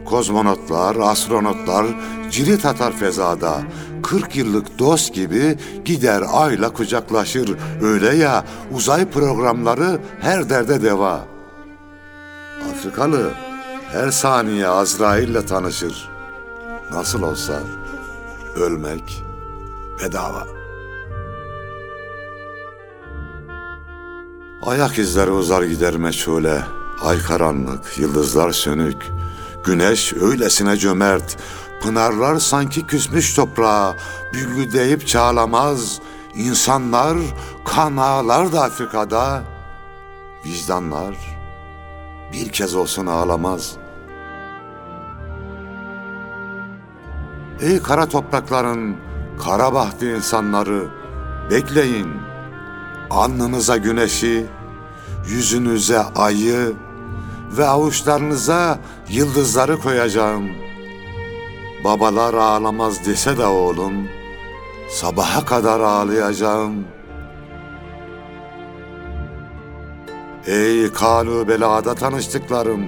Kozmonotlar, 0.05 0.97
astronotlar 0.97 1.87
cirit 2.31 2.66
atar 2.66 2.93
fezada. 2.93 3.62
40 4.03 4.37
yıllık 4.37 4.79
dost 4.79 5.14
gibi 5.14 5.59
gider 5.85 6.23
ayla 6.33 6.73
kucaklaşır. 6.73 7.57
Öyle 7.83 8.16
ya 8.16 8.45
uzay 8.73 9.11
programları 9.11 10.01
her 10.20 10.51
derde 10.51 10.83
deva. 10.83 11.25
Afrikalı 12.70 13.31
her 13.93 14.11
saniye 14.11 14.68
Azrail'le 14.68 15.47
tanışır. 15.47 16.12
Nasıl 16.93 17.22
olsa 17.22 17.61
ölmek 18.57 19.24
bedava. 20.03 20.47
Ayak 24.62 24.99
izleri 24.99 25.30
uzar 25.30 25.62
gider 25.62 25.97
meçhule. 25.97 26.62
Ay 27.03 27.22
karanlık, 27.22 27.99
yıldızlar 27.99 28.53
sönük. 28.53 29.07
Güneş 29.64 30.12
öylesine 30.12 30.76
cömert. 30.76 31.36
Pınarlar 31.82 32.38
sanki 32.38 32.86
küsmüş 32.86 33.34
toprağa. 33.34 33.97
Büllü 34.32 34.72
deyip 34.72 35.07
çağlamaz. 35.07 36.01
İnsanlar, 36.34 37.16
kan 37.64 37.97
ağlar 37.97 38.53
da 38.53 38.62
Afrika'da. 38.62 39.43
Vicdanlar 40.45 41.14
bir 42.32 42.49
kez 42.49 42.74
olsun 42.74 43.07
ağlamaz. 43.07 43.82
Ey 47.63 47.83
kara 47.83 48.09
toprakların, 48.09 48.97
kara 49.45 49.75
bahtı 49.75 50.17
insanları, 50.17 50.89
bekleyin. 51.51 52.09
Alnınıza 53.11 53.77
güneşi, 53.77 54.47
yüzünüze 55.29 55.99
ayı 55.99 56.73
ve 57.59 57.67
avuçlarınıza 57.67 58.79
yıldızları 59.09 59.81
koyacağım. 59.81 60.49
Babalar 61.85 62.35
ağlamaz 62.35 63.07
dese 63.07 63.37
de 63.37 63.47
oğlum, 63.47 64.09
sabaha 64.91 65.45
kadar 65.45 65.81
ağlayacağım. 65.81 66.85
Ey 70.47 70.93
kalu 70.93 71.49
belada 71.49 71.95
tanıştıklarım, 71.95 72.85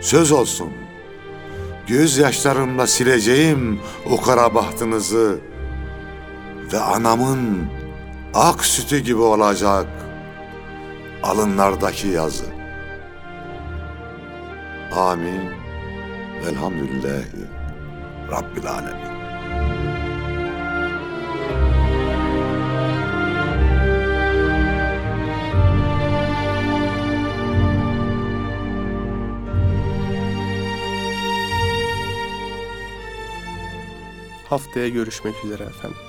söz 0.00 0.32
olsun. 0.32 0.87
Gözyaşlarımla 1.88 2.86
sileceğim 2.86 3.80
o 4.10 4.20
kara 4.20 4.54
bahtınızı 4.54 5.38
ve 6.72 6.78
anamın 6.78 7.66
ak 8.34 8.64
sütü 8.64 8.98
gibi 8.98 9.20
olacak 9.20 9.86
alınlardaki 11.22 12.08
yazı. 12.08 12.44
Amin. 14.96 15.50
Velhamdülillahi 16.46 17.48
Rabbil 18.30 18.70
Alemin. 18.70 19.07
Haftaya 34.50 34.88
görüşmek 34.88 35.44
üzere 35.44 35.62
efendim. 35.62 36.07